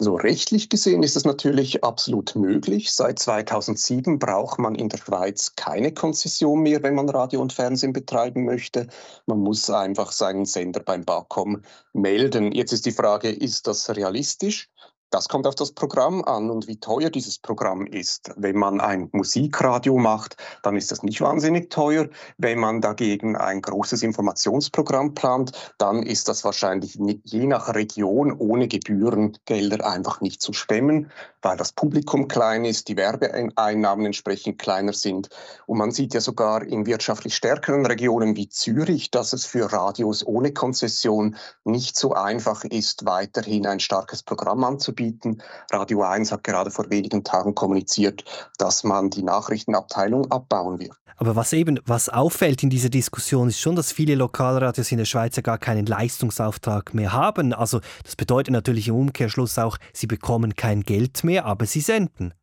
So 0.00 0.16
rechtlich 0.16 0.68
gesehen 0.68 1.02
ist 1.02 1.16
es 1.16 1.24
natürlich 1.24 1.82
absolut 1.82 2.36
möglich. 2.36 2.92
Seit 2.92 3.18
2007 3.18 4.18
braucht 4.18 4.58
man 4.58 4.74
in 4.74 4.90
der 4.90 4.98
Schweiz 4.98 5.54
keine 5.56 5.94
Konzession 5.94 6.60
mehr, 6.60 6.82
wenn 6.82 6.94
man 6.94 7.08
Radio 7.08 7.40
und 7.40 7.54
Fernsehen 7.54 7.94
betreiben 7.94 8.44
möchte. 8.44 8.88
Man 9.24 9.38
muss 9.38 9.70
einfach 9.70 10.12
seinen 10.12 10.44
Sender 10.44 10.80
beim 10.80 11.06
BAKOM 11.06 11.62
melden. 11.94 12.52
Jetzt 12.52 12.72
ist 12.74 12.84
die 12.84 12.92
Frage, 12.92 13.30
ist 13.30 13.66
das 13.66 13.88
realistisch? 13.88 14.68
Das 15.10 15.26
kommt 15.30 15.46
auf 15.46 15.54
das 15.54 15.72
Programm 15.72 16.22
an 16.22 16.50
und 16.50 16.68
wie 16.68 16.78
teuer 16.80 17.08
dieses 17.08 17.38
Programm 17.38 17.86
ist. 17.86 18.30
Wenn 18.36 18.56
man 18.58 18.78
ein 18.78 19.08
Musikradio 19.12 19.96
macht, 19.96 20.36
dann 20.62 20.76
ist 20.76 20.90
das 20.90 21.02
nicht 21.02 21.22
wahnsinnig 21.22 21.70
teuer. 21.70 22.08
Wenn 22.36 22.58
man 22.58 22.82
dagegen 22.82 23.34
ein 23.34 23.62
großes 23.62 24.02
Informationsprogramm 24.02 25.14
plant, 25.14 25.52
dann 25.78 26.02
ist 26.02 26.28
das 26.28 26.44
wahrscheinlich 26.44 26.98
je 27.24 27.46
nach 27.46 27.74
Region 27.74 28.32
ohne 28.32 28.68
Gebührengelder 28.68 29.90
einfach 29.90 30.20
nicht 30.20 30.42
zu 30.42 30.52
stemmen, 30.52 31.10
weil 31.40 31.56
das 31.56 31.72
Publikum 31.72 32.28
klein 32.28 32.66
ist, 32.66 32.88
die 32.88 32.98
Werbeeinnahmen 32.98 34.04
entsprechend 34.04 34.58
kleiner 34.58 34.92
sind. 34.92 35.30
Und 35.64 35.78
man 35.78 35.90
sieht 35.90 36.12
ja 36.12 36.20
sogar 36.20 36.62
in 36.62 36.84
wirtschaftlich 36.84 37.34
stärkeren 37.34 37.86
Regionen 37.86 38.36
wie 38.36 38.50
Zürich, 38.50 39.10
dass 39.10 39.32
es 39.32 39.46
für 39.46 39.72
Radios 39.72 40.26
ohne 40.26 40.52
Konzession 40.52 41.36
nicht 41.64 41.96
so 41.96 42.12
einfach 42.12 42.64
ist, 42.64 43.06
weiterhin 43.06 43.66
ein 43.66 43.80
starkes 43.80 44.22
Programm 44.22 44.64
anzubieten 44.64 44.97
anzubieten. 44.98 45.42
Radio 45.70 46.02
1 46.02 46.32
hat 46.32 46.44
gerade 46.44 46.70
vor 46.70 46.90
wenigen 46.90 47.24
Tagen 47.24 47.54
kommuniziert, 47.54 48.24
dass 48.58 48.84
man 48.84 49.10
die 49.10 49.22
Nachrichtenabteilung 49.22 50.30
abbauen 50.30 50.78
wird. 50.78 50.92
Aber 51.16 51.34
was 51.34 51.52
eben, 51.52 51.80
was 51.84 52.08
auffällt 52.08 52.62
in 52.62 52.70
dieser 52.70 52.90
Diskussion, 52.90 53.48
ist 53.48 53.58
schon, 53.58 53.74
dass 53.74 53.90
viele 53.90 54.14
Lokalradios 54.14 54.92
in 54.92 54.98
der 54.98 55.04
Schweiz 55.04 55.34
ja 55.34 55.42
gar 55.42 55.58
keinen 55.58 55.84
Leistungsauftrag 55.84 56.94
mehr 56.94 57.12
haben. 57.12 57.52
Also 57.52 57.80
das 58.04 58.14
bedeutet 58.14 58.52
natürlich 58.52 58.86
im 58.86 58.94
Umkehrschluss 58.94 59.58
auch, 59.58 59.78
sie 59.92 60.06
bekommen 60.06 60.54
kein 60.54 60.82
Geld 60.82 61.24
mehr, 61.24 61.44
aber 61.44 61.66
sie 61.66 61.80
senden. 61.80 62.34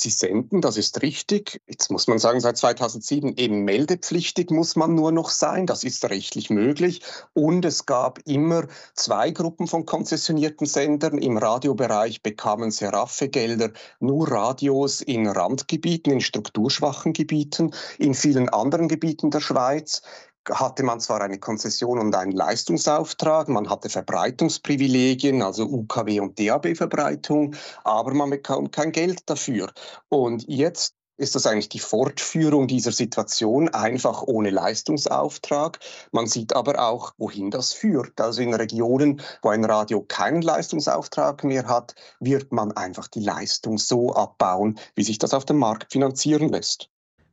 Sie 0.00 0.10
senden, 0.10 0.60
das 0.60 0.76
ist 0.76 1.02
richtig. 1.02 1.60
Jetzt 1.66 1.90
muss 1.90 2.06
man 2.06 2.20
sagen, 2.20 2.38
seit 2.38 2.56
2007 2.56 3.36
eben 3.36 3.64
meldepflichtig 3.64 4.52
muss 4.52 4.76
man 4.76 4.94
nur 4.94 5.10
noch 5.10 5.28
sein. 5.28 5.66
Das 5.66 5.82
ist 5.82 6.08
rechtlich 6.08 6.50
möglich. 6.50 7.02
Und 7.34 7.64
es 7.64 7.84
gab 7.84 8.20
immer 8.24 8.68
zwei 8.94 9.32
Gruppen 9.32 9.66
von 9.66 9.86
konzessionierten 9.86 10.68
Sendern. 10.68 11.18
Im 11.18 11.36
Radiobereich 11.36 12.22
bekamen 12.22 12.70
Seraphe-Gelder 12.70 13.72
nur 13.98 14.30
Radios 14.30 15.00
in 15.00 15.26
Randgebieten, 15.26 16.12
in 16.12 16.20
strukturschwachen 16.20 17.12
Gebieten. 17.12 17.74
In 17.98 18.14
vielen 18.14 18.48
anderen 18.48 18.86
Gebieten 18.86 19.32
der 19.32 19.40
Schweiz 19.40 20.02
hatte 20.50 20.82
man 20.82 21.00
zwar 21.00 21.20
eine 21.20 21.38
Konzession 21.38 21.98
und 21.98 22.14
einen 22.14 22.32
Leistungsauftrag, 22.32 23.48
man 23.48 23.68
hatte 23.68 23.88
Verbreitungsprivilegien, 23.88 25.42
also 25.42 25.64
UKW 25.64 26.20
und 26.20 26.38
DAB-Verbreitung, 26.38 27.54
aber 27.84 28.14
man 28.14 28.30
bekam 28.30 28.70
kein 28.70 28.92
Geld 28.92 29.28
dafür. 29.28 29.72
Und 30.08 30.44
jetzt 30.48 30.94
ist 31.18 31.34
das 31.34 31.46
eigentlich 31.46 31.68
die 31.68 31.80
Fortführung 31.80 32.68
dieser 32.68 32.92
Situation, 32.92 33.68
einfach 33.68 34.22
ohne 34.22 34.50
Leistungsauftrag. 34.50 35.80
Man 36.12 36.26
sieht 36.26 36.54
aber 36.54 36.78
auch, 36.88 37.12
wohin 37.18 37.50
das 37.50 37.72
führt. 37.72 38.20
Also 38.20 38.40
in 38.40 38.54
Regionen, 38.54 39.20
wo 39.42 39.48
ein 39.48 39.64
Radio 39.64 40.00
keinen 40.00 40.42
Leistungsauftrag 40.42 41.42
mehr 41.44 41.66
hat, 41.66 41.94
wird 42.20 42.52
man 42.52 42.72
einfach 42.72 43.08
die 43.08 43.20
Leistung 43.20 43.78
so 43.78 44.14
abbauen, 44.14 44.78
wie 44.94 45.02
sich 45.02 45.18
das 45.18 45.34
auf 45.34 45.44
dem 45.44 45.58
Markt 45.58 45.92
finanzieren 45.92 46.48
lässt. 46.50 46.88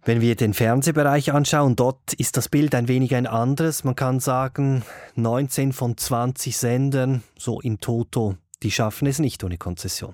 Wenn 0.08 0.22
wir 0.22 0.36
den 0.36 0.54
Fernsehbereich 0.54 1.34
anschauen, 1.34 1.76
dort 1.76 2.14
ist 2.14 2.38
das 2.38 2.48
Bild 2.48 2.76
ein 2.76 2.88
wenig 2.88 3.16
ein 3.16 3.26
anderes. 3.26 3.84
Man 3.84 3.96
kann 3.96 4.20
sagen, 4.20 4.84
19 5.16 5.74
von 5.74 5.98
20 5.98 6.56
Sendern, 6.56 7.24
so 7.40 7.60
in 7.60 7.80
Toto, 7.80 8.38
die 8.62 8.70
schaffen 8.70 9.08
es 9.08 9.18
nicht 9.18 9.44
ohne 9.44 9.58
Konzession. 9.58 10.14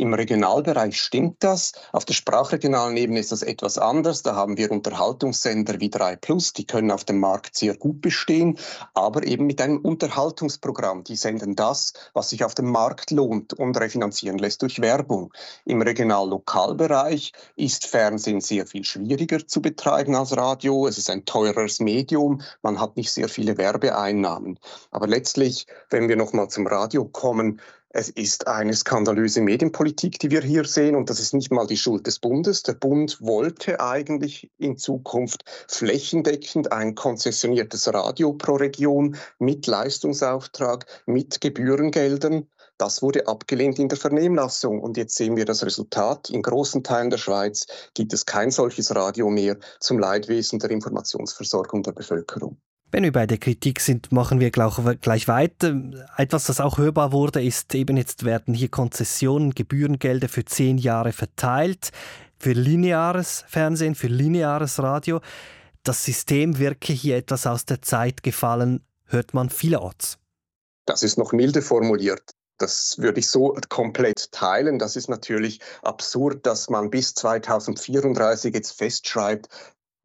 Im 0.00 0.14
Regionalbereich 0.14 1.00
stimmt 1.00 1.38
das. 1.40 1.72
Auf 1.90 2.04
der 2.04 2.14
sprachregionalen 2.14 2.96
Ebene 2.96 3.18
ist 3.18 3.32
das 3.32 3.42
etwas 3.42 3.78
anders. 3.78 4.22
Da 4.22 4.36
haben 4.36 4.56
wir 4.56 4.70
Unterhaltungssender 4.70 5.80
wie 5.80 5.90
3 5.90 6.14
Plus, 6.14 6.52
die 6.52 6.66
können 6.66 6.92
auf 6.92 7.04
dem 7.04 7.18
Markt 7.18 7.56
sehr 7.56 7.76
gut 7.76 8.00
bestehen, 8.00 8.56
aber 8.94 9.26
eben 9.26 9.46
mit 9.46 9.60
einem 9.60 9.78
Unterhaltungsprogramm. 9.78 11.02
Die 11.02 11.16
senden 11.16 11.56
das, 11.56 11.94
was 12.14 12.30
sich 12.30 12.44
auf 12.44 12.54
dem 12.54 12.70
Markt 12.70 13.10
lohnt 13.10 13.54
und 13.54 13.76
refinanzieren 13.76 14.38
lässt 14.38 14.62
durch 14.62 14.80
Werbung. 14.80 15.32
Im 15.64 15.82
Regional-Lokalbereich 15.82 17.32
ist 17.56 17.86
Fernsehen 17.86 18.40
sehr 18.40 18.66
viel 18.66 18.84
schwieriger 18.84 19.48
zu 19.48 19.60
betreiben 19.60 20.14
als 20.14 20.36
Radio. 20.36 20.86
Es 20.86 20.98
ist 20.98 21.10
ein 21.10 21.24
teureres 21.24 21.80
Medium. 21.80 22.40
Man 22.62 22.80
hat 22.80 22.96
nicht 22.96 23.10
sehr 23.10 23.28
viele 23.28 23.58
Werbeeinnahmen. 23.58 24.60
Aber 24.92 25.08
letztlich, 25.08 25.66
wenn 25.90 26.08
wir 26.08 26.14
nochmal 26.14 26.48
zum 26.48 26.68
Radio 26.68 27.04
kommen, 27.04 27.60
es 27.90 28.10
ist 28.10 28.46
eine 28.46 28.74
skandalöse 28.74 29.40
Medienpolitik, 29.40 30.18
die 30.18 30.30
wir 30.30 30.42
hier 30.42 30.64
sehen, 30.64 30.94
und 30.94 31.08
das 31.08 31.20
ist 31.20 31.32
nicht 31.32 31.50
mal 31.50 31.66
die 31.66 31.78
Schuld 31.78 32.06
des 32.06 32.18
Bundes. 32.18 32.62
Der 32.62 32.74
Bund 32.74 33.18
wollte 33.22 33.80
eigentlich 33.80 34.50
in 34.58 34.76
Zukunft 34.76 35.44
flächendeckend 35.68 36.70
ein 36.70 36.94
konzessioniertes 36.94 37.92
Radio 37.92 38.34
pro 38.34 38.56
Region 38.56 39.16
mit 39.38 39.66
Leistungsauftrag, 39.66 40.84
mit 41.06 41.40
Gebührengeldern. 41.40 42.46
Das 42.76 43.00
wurde 43.00 43.26
abgelehnt 43.26 43.78
in 43.78 43.88
der 43.88 43.98
Vernehmlassung 43.98 44.80
und 44.80 44.98
jetzt 44.98 45.16
sehen 45.16 45.36
wir 45.36 45.46
das 45.46 45.64
Resultat. 45.64 46.28
In 46.28 46.42
großen 46.42 46.84
Teilen 46.84 47.08
der 47.08 47.18
Schweiz 47.18 47.66
gibt 47.94 48.12
es 48.12 48.26
kein 48.26 48.50
solches 48.50 48.94
Radio 48.94 49.30
mehr 49.30 49.56
zum 49.80 49.98
Leidwesen 49.98 50.58
der 50.58 50.70
Informationsversorgung 50.70 51.82
der 51.82 51.92
Bevölkerung. 51.92 52.58
Wenn 52.90 53.04
wir 53.04 53.12
bei 53.12 53.26
der 53.26 53.36
Kritik 53.36 53.80
sind, 53.80 54.12
machen 54.12 54.40
wir 54.40 54.50
gleich 54.50 55.28
weiter. 55.28 55.74
Etwas, 56.16 56.46
das 56.46 56.58
auch 56.58 56.78
hörbar 56.78 57.12
wurde, 57.12 57.44
ist 57.44 57.74
eben 57.74 57.98
jetzt 57.98 58.24
werden 58.24 58.54
hier 58.54 58.70
Konzessionen, 58.70 59.54
Gebührengelder 59.54 60.28
für 60.28 60.46
zehn 60.46 60.78
Jahre 60.78 61.12
verteilt, 61.12 61.90
für 62.38 62.52
lineares 62.52 63.44
Fernsehen, 63.46 63.94
für 63.94 64.06
lineares 64.06 64.82
Radio. 64.82 65.20
Das 65.82 66.02
System 66.02 66.58
wirke 66.58 66.94
hier 66.94 67.18
etwas 67.18 67.46
aus 67.46 67.66
der 67.66 67.82
Zeit 67.82 68.22
gefallen, 68.22 68.82
hört 69.04 69.34
man 69.34 69.50
vielerorts. 69.50 70.18
Das 70.86 71.02
ist 71.02 71.18
noch 71.18 71.32
milde 71.32 71.60
formuliert. 71.60 72.30
Das 72.56 72.96
würde 72.98 73.20
ich 73.20 73.28
so 73.28 73.54
komplett 73.68 74.32
teilen. 74.32 74.78
Das 74.78 74.96
ist 74.96 75.08
natürlich 75.08 75.60
absurd, 75.82 76.46
dass 76.46 76.70
man 76.70 76.90
bis 76.90 77.14
2034 77.14 78.54
jetzt 78.54 78.72
festschreibt, 78.72 79.48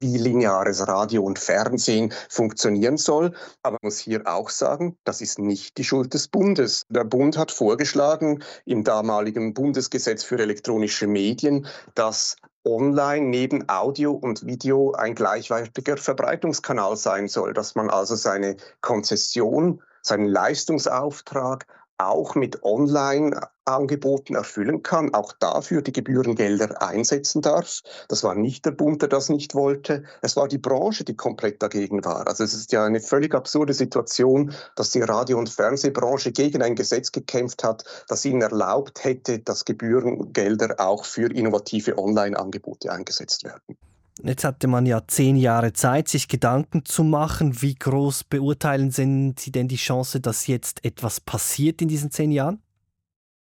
wie 0.04 0.18
lineares 0.18 0.88
Radio 0.88 1.24
und 1.24 1.40
Fernsehen 1.40 2.14
funktionieren 2.30 2.98
soll. 2.98 3.34
Aber 3.64 3.78
man 3.82 3.90
muss 3.90 3.98
hier 3.98 4.22
auch 4.26 4.50
sagen, 4.50 4.98
das 5.06 5.22
ist 5.22 5.40
nicht 5.40 5.78
die 5.78 5.84
Schuld 5.84 6.14
des 6.14 6.28
Bundes. 6.28 6.86
Der 6.90 7.06
Bund 7.06 7.38
hat 7.38 7.52
vorgeschlagen 7.52 8.44
im 8.66 8.84
damaligen 8.84 9.54
Bundesgesetz 9.54 10.24
für 10.24 10.38
elektronische 10.38 11.08
Medien, 11.08 11.66
dass 11.96 12.36
online 12.66 13.28
neben 13.28 13.68
Audio 13.70 14.12
und 14.12 14.46
Video 14.46 14.92
ein 14.92 15.16
gleichwertiger 15.16 15.98
Verbreitungskanal 15.98 16.96
sein 16.98 17.28
soll, 17.28 17.54
dass 17.54 17.76
man 17.76 17.90
also 17.90 18.16
seine 18.16 18.58
Konzession, 18.82 19.82
seinen 20.02 20.28
Leistungsauftrag 20.28 21.66
auch 22.08 22.36
mit 22.36 22.64
Online-Angeboten 22.64 24.36
erfüllen 24.36 24.84
kann, 24.84 25.14
auch 25.14 25.34
dafür 25.34 25.82
die 25.82 25.92
Gebührengelder 25.92 26.82
einsetzen 26.82 27.42
darf. 27.42 27.82
Das 28.08 28.24
war 28.24 28.36
nicht 28.36 28.66
der 28.66 28.72
Bund, 28.72 29.02
der 29.02 29.10
das 29.10 29.30
nicht 29.30 29.56
wollte. 29.56 30.04
Es 30.22 30.36
war 30.36 30.48
die 30.48 30.58
Branche, 30.58 31.04
die 31.04 31.16
komplett 31.16 31.62
dagegen 31.62 32.04
war. 32.04 32.28
Also 32.28 32.44
es 32.44 32.54
ist 32.54 32.72
ja 32.72 32.86
eine 32.86 33.00
völlig 33.00 33.34
absurde 33.34 33.74
Situation, 33.74 34.54
dass 34.76 34.92
die 34.92 35.02
Radio- 35.02 35.38
und 35.38 35.50
Fernsehbranche 35.50 36.32
gegen 36.32 36.62
ein 36.62 36.76
Gesetz 36.76 37.12
gekämpft 37.12 37.64
hat, 37.64 37.84
das 38.08 38.26
ihnen 38.26 38.42
erlaubt 38.42 39.04
hätte, 39.04 39.40
dass 39.40 39.66
Gebührengelder 39.66 40.76
auch 40.80 41.06
für 41.06 41.32
innovative 41.32 41.98
Online-Angebote 41.98 42.92
eingesetzt 42.92 43.44
werden. 43.44 43.78
Jetzt 44.22 44.44
hatte 44.44 44.68
man 44.68 44.86
ja 44.86 45.02
zehn 45.08 45.36
Jahre 45.36 45.74
Zeit, 45.74 46.08
sich 46.08 46.28
Gedanken 46.28 46.86
zu 46.86 47.04
machen. 47.04 47.62
Wie 47.62 47.74
groß 47.74 48.26
beurteilen 48.26 48.92
Sie 48.92 49.52
denn 49.52 49.68
die 49.68 49.76
Chance, 49.76 50.20
dass 50.20 50.48
jetzt 50.48 50.86
etwas 50.86 51.20
passiert 51.20 51.82
in 51.82 51.88
diesen 51.88 52.12
zehn 52.12 52.32
Jahren? 52.32 52.62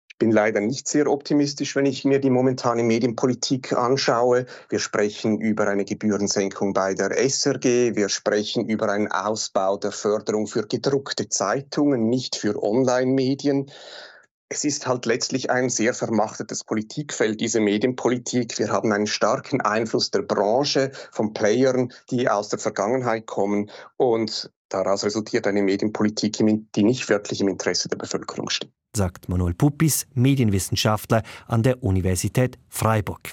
Ich 0.10 0.18
bin 0.18 0.32
leider 0.32 0.62
nicht 0.62 0.88
sehr 0.88 1.08
optimistisch, 1.08 1.76
wenn 1.76 1.86
ich 1.86 2.06
mir 2.06 2.20
die 2.20 2.30
momentane 2.30 2.84
Medienpolitik 2.84 3.74
anschaue. 3.74 4.46
Wir 4.70 4.80
sprechen 4.80 5.40
über 5.42 5.68
eine 5.68 5.86
Gebührensenkung 5.86 6.74
bei 6.74 6.94
der 6.94 7.12
SRG. 7.18 7.96
Wir 7.96 8.10
sprechen 8.10 8.68
über 8.68 8.90
einen 8.90 9.12
Ausbau 9.12 9.78
der 9.78 9.92
Förderung 9.92 10.48
für 10.48 10.66
gedruckte 10.66 11.30
Zeitungen, 11.30 12.10
nicht 12.10 12.36
für 12.36 12.62
Online-Medien 12.62 13.72
es 14.49 14.63
ist 14.63 14.86
halt 14.88 15.06
letztlich 15.06 15.49
ein 15.49 15.69
sehr 15.69 15.93
vermachtetes 15.93 16.63
Politikfeld, 16.63 17.41
diese 17.41 17.60
Medienpolitik. 17.60 18.60
Wir 18.60 18.69
haben 18.69 18.91
einen 18.91 19.08
starken 19.08 19.62
Einfluss 19.62 20.12
der 20.12 20.21
Branche, 20.21 20.91
von 21.12 21.34
Playern, 21.34 21.91
die 22.12 22.29
aus 22.29 22.49
der 22.49 22.60
Vergangenheit 22.60 23.25
kommen. 23.25 23.71
Und 23.97 24.51
daraus 24.69 25.03
resultiert 25.03 25.47
eine 25.47 25.63
Medienpolitik, 25.63 26.38
die 26.75 26.84
nicht 26.84 27.10
wirklich 27.10 27.41
im 27.41 27.47
Interesse 27.47 27.89
der 27.89 27.97
Bevölkerung 27.97 28.49
steht. 28.49 28.71
Sagt 28.95 29.27
Manuel 29.27 29.56
Puppis, 29.56 30.06
Medienwissenschaftler 30.13 31.23
an 31.47 31.63
der 31.63 31.84
Universität 31.84 32.60
Freiburg. 32.69 33.32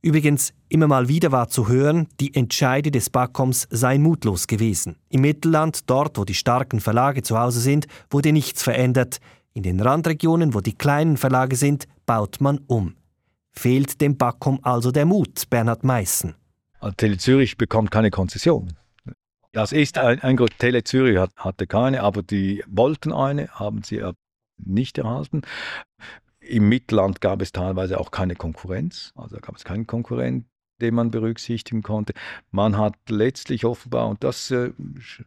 Übrigens, 0.00 0.52
immer 0.68 0.86
mal 0.86 1.08
wieder 1.08 1.32
war 1.32 1.48
zu 1.48 1.68
hören, 1.68 2.06
die 2.20 2.32
Entscheide 2.32 2.90
des 2.90 3.10
Backkoms 3.10 3.66
seien 3.70 4.02
mutlos 4.02 4.46
gewesen. 4.46 4.96
Im 5.08 5.22
Mittelland, 5.22 5.90
dort 5.90 6.16
wo 6.16 6.24
die 6.24 6.34
starken 6.34 6.80
Verlage 6.80 7.22
zu 7.22 7.38
Hause 7.38 7.60
sind, 7.60 7.86
wurde 8.08 8.32
nichts 8.32 8.62
verändert. 8.62 9.18
In 9.56 9.62
den 9.62 9.80
Randregionen, 9.80 10.52
wo 10.52 10.60
die 10.60 10.74
kleinen 10.76 11.16
Verlage 11.16 11.56
sind, 11.56 11.88
baut 12.04 12.42
man 12.42 12.58
um. 12.66 12.94
Fehlt 13.52 14.02
dem 14.02 14.18
Backum 14.18 14.58
also 14.60 14.90
der 14.90 15.06
Mut, 15.06 15.48
Bernhard 15.48 15.82
Meissen. 15.82 16.34
Also 16.78 16.94
Tele 16.94 17.16
Zürich 17.16 17.56
bekommt 17.56 17.90
keine 17.90 18.10
Konzession. 18.10 18.74
Das 19.52 19.72
ist 19.72 19.96
ein, 19.96 20.20
ein 20.20 20.36
Grund. 20.36 20.58
Tele 20.58 20.84
Zürich 20.84 21.16
hat, 21.16 21.30
hatte 21.36 21.66
keine, 21.66 22.02
aber 22.02 22.22
die 22.22 22.62
wollten 22.66 23.14
eine, 23.14 23.48
haben 23.48 23.82
sie 23.82 24.02
nicht 24.58 24.98
erhalten. 24.98 25.40
Im 26.40 26.68
Mittelland 26.68 27.22
gab 27.22 27.40
es 27.40 27.50
teilweise 27.50 27.98
auch 27.98 28.10
keine 28.10 28.34
Konkurrenz, 28.34 29.12
also 29.14 29.38
gab 29.40 29.56
es 29.56 29.64
keinen 29.64 29.86
Konkurrent 29.86 30.44
den 30.80 30.94
man 30.94 31.10
berücksichtigen 31.10 31.82
konnte. 31.82 32.12
Man 32.50 32.76
hat 32.76 32.94
letztlich 33.08 33.64
offenbar, 33.64 34.08
und 34.08 34.22
das 34.24 34.50
äh, 34.50 34.72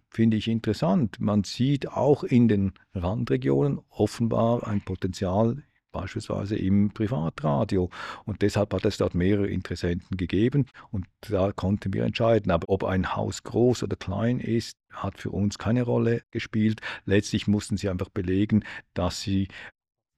finde 0.10 0.38
ich 0.38 0.48
interessant, 0.48 1.20
man 1.20 1.44
sieht 1.44 1.88
auch 1.90 2.24
in 2.24 2.48
den 2.48 2.74
Randregionen 2.94 3.80
offenbar 3.90 4.68
ein 4.68 4.82
Potenzial 4.82 5.64
beispielsweise 5.92 6.56
im 6.56 6.92
Privatradio. 6.92 7.90
Und 8.26 8.42
deshalb 8.42 8.74
hat 8.74 8.86
es 8.86 8.98
dort 8.98 9.16
mehrere 9.16 9.48
Interessenten 9.48 10.18
gegeben 10.18 10.66
und 10.92 11.08
da 11.22 11.52
konnten 11.52 11.94
wir 11.94 12.04
entscheiden. 12.04 12.52
Aber 12.52 12.70
ob 12.70 12.84
ein 12.84 13.16
Haus 13.16 13.44
groß 13.44 13.84
oder 13.84 13.96
klein 13.96 14.40
ist, 14.40 14.78
hat 14.92 15.18
für 15.18 15.32
uns 15.32 15.58
keine 15.58 15.84
Rolle 15.84 16.22
gespielt. 16.32 16.82
Letztlich 17.06 17.48
mussten 17.48 17.78
sie 17.78 17.90
einfach 17.90 18.10
belegen, 18.10 18.64
dass 18.94 19.22
sie 19.22 19.48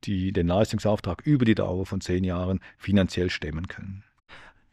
die 0.04 0.32
den 0.32 0.48
Leistungsauftrag 0.48 1.22
über 1.26 1.46
die 1.46 1.56
Dauer 1.56 1.86
von 1.86 2.02
zehn 2.02 2.24
Jahren 2.24 2.60
finanziell 2.78 3.30
stemmen 3.30 3.68
können. 3.68 4.04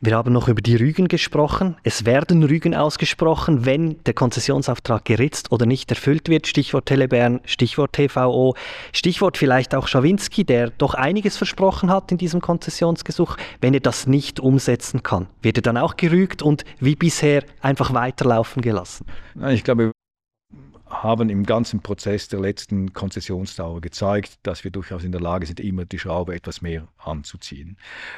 Wir 0.01 0.15
haben 0.15 0.33
noch 0.33 0.47
über 0.47 0.63
die 0.63 0.77
Rügen 0.77 1.09
gesprochen. 1.09 1.77
Es 1.83 2.05
werden 2.05 2.45
Rügen 2.45 2.73
ausgesprochen, 2.73 3.67
wenn 3.67 4.01
der 4.05 4.15
Konzessionsauftrag 4.15 5.05
geritzt 5.05 5.51
oder 5.51 5.67
nicht 5.67 5.91
erfüllt 5.91 6.29
wird. 6.29 6.47
Stichwort 6.47 6.87
Telebern, 6.87 7.41
Stichwort 7.45 7.95
TVO, 7.95 8.55
Stichwort 8.93 9.37
vielleicht 9.37 9.75
auch 9.75 9.89
Schawinski, 9.89 10.45
der 10.45 10.71
doch 10.71 10.95
einiges 10.95 11.37
versprochen 11.37 11.91
hat 11.91 12.13
in 12.13 12.19
diesem 12.19 12.41
Konzessionsgesuch. 12.41 13.37
Wenn 13.61 13.75
er 13.75 13.81
das 13.81 14.07
nicht 14.07 14.39
umsetzen 14.39 15.03
kann, 15.03 15.27
wird 15.43 15.59
er 15.59 15.63
dann 15.63 15.77
auch 15.77 15.97
gerügt 15.97 16.43
und 16.43 16.65
wie 16.79 16.95
bisher 16.95 17.43
einfach 17.61 17.93
weiterlaufen 17.93 18.63
gelassen? 18.63 19.05
Ich 19.49 19.65
glaube, 19.65 19.91
haben 20.91 21.31
im 21.31 21.45
ganzen 21.45 21.81
Prozess 21.81 22.29
der 22.29 22.41
letzten 22.41 22.93
Konzessionsdauer 22.93 23.81
gezeigt, 23.81 24.39
dass 24.43 24.65
wir 24.65 24.71
durchaus 24.71 25.05
in 25.05 25.13
der 25.13 25.21
Lage 25.21 25.47
sind, 25.47 25.61
immer 25.61 25.85
die 25.85 25.99
Schraube 25.99 26.35
etwas 26.35 26.63
mehr 26.63 26.89
anzuziehen. 26.99 27.77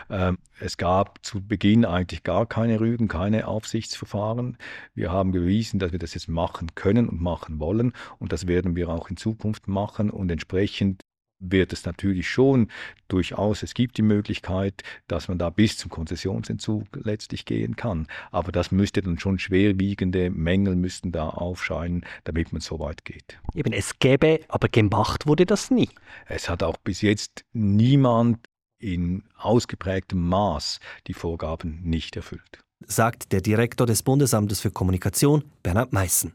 Ähm, 0.09 0.39
es 0.61 0.77
gab 0.77 1.25
zu 1.25 1.47
Beginn 1.47 1.85
eigentlich 1.85 2.23
gar 2.23 2.47
keine 2.47 2.81
Rügen, 2.81 3.09
keine 3.09 3.47
Aufsichtsverfahren. 3.47 4.57
Wir 4.95 5.11
haben 5.11 5.33
bewiesen, 5.33 5.79
dass 5.79 5.93
wir 5.93 5.99
das 5.99 6.15
jetzt 6.15 6.29
machen 6.29 6.75
können 6.75 7.09
und 7.09 7.21
machen 7.21 7.59
wollen 7.59 7.93
und 8.19 8.33
das 8.33 8.47
werden 8.47 8.77
wir 8.77 8.89
auch 8.89 9.11
in 9.11 9.17
Zukunft 9.17 9.69
machen 9.69 10.11
und 10.11 10.31
entsprechend 10.31 11.03
wird 11.41 11.73
es 11.73 11.85
natürlich 11.85 12.29
schon 12.29 12.69
durchaus, 13.09 13.63
es 13.63 13.75
gibt 13.75 13.97
die 13.97 14.03
Möglichkeit, 14.03 14.83
dass 15.09 15.29
man 15.29 15.39
da 15.39 15.51
bis 15.51 15.77
zum 15.79 15.91
Konzessionsentzug 15.91 16.87
letztlich 17.03 17.45
gehen 17.45 17.77
kann. 17.77 18.07
Aber 18.31 18.53
das 18.53 18.71
müsste 18.71 19.03
dann 19.03 19.19
schon 19.19 19.39
schwerwiegende 19.39 20.31
Mängel 20.31 20.77
müssten 20.77 21.13
da 21.13 21.29
aufscheinen, 21.31 22.05
damit 22.25 22.53
man 22.53 22.61
so 22.61 22.79
weit 22.79 23.05
geht. 23.05 23.41
Eben, 23.55 23.73
es 23.73 23.99
gäbe, 23.99 24.41
aber 24.49 24.69
gemacht 24.69 25.27
wurde 25.27 25.47
das 25.47 25.71
nie. 25.71 25.89
Es 26.27 26.49
hat 26.49 26.63
auch 26.63 26.77
bis 26.77 27.01
jetzt 27.01 27.45
niemand 27.53 28.39
in 28.79 29.25
ausgeprägtem 29.37 30.29
Maß 30.29 30.81
die 31.07 31.15
Vorgaben 31.15 31.81
nicht 31.83 32.17
erfüllt. 32.17 32.61
Sagt 32.87 33.33
der 33.33 33.43
Direktor 33.43 33.87
des 33.87 34.03
Bundesamtes 34.03 34.61
für 34.61 34.71
Kommunikation, 34.71 35.45
Bernhard 35.63 35.93
Meissen. 35.93 36.33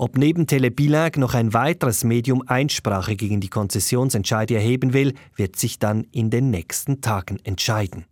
Ob 0.00 0.16
neben 0.16 0.46
Telebilag 0.46 1.18
noch 1.18 1.34
ein 1.34 1.52
weiteres 1.52 2.04
Medium 2.04 2.44
Einsprache 2.46 3.16
gegen 3.16 3.40
die 3.40 3.48
Konzessionsentscheide 3.48 4.54
erheben 4.54 4.92
will, 4.92 5.14
wird 5.34 5.56
sich 5.56 5.80
dann 5.80 6.04
in 6.12 6.30
den 6.30 6.50
nächsten 6.50 7.00
Tagen 7.00 7.40
entscheiden. 7.42 8.04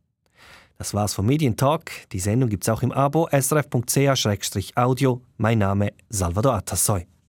Das 0.78 0.94
war's 0.94 1.14
vom 1.14 1.26
Medientalk. 1.26 1.92
Die 2.10 2.18
Sendung 2.18 2.50
gibt's 2.50 2.68
auch 2.68 2.82
im 2.82 2.90
Abo 2.90 3.28
srf.ch-audio. 3.30 5.22
Mein 5.36 5.58
Name 5.58 5.92
Salvador 6.08 6.54
Atassoy. 6.54 7.06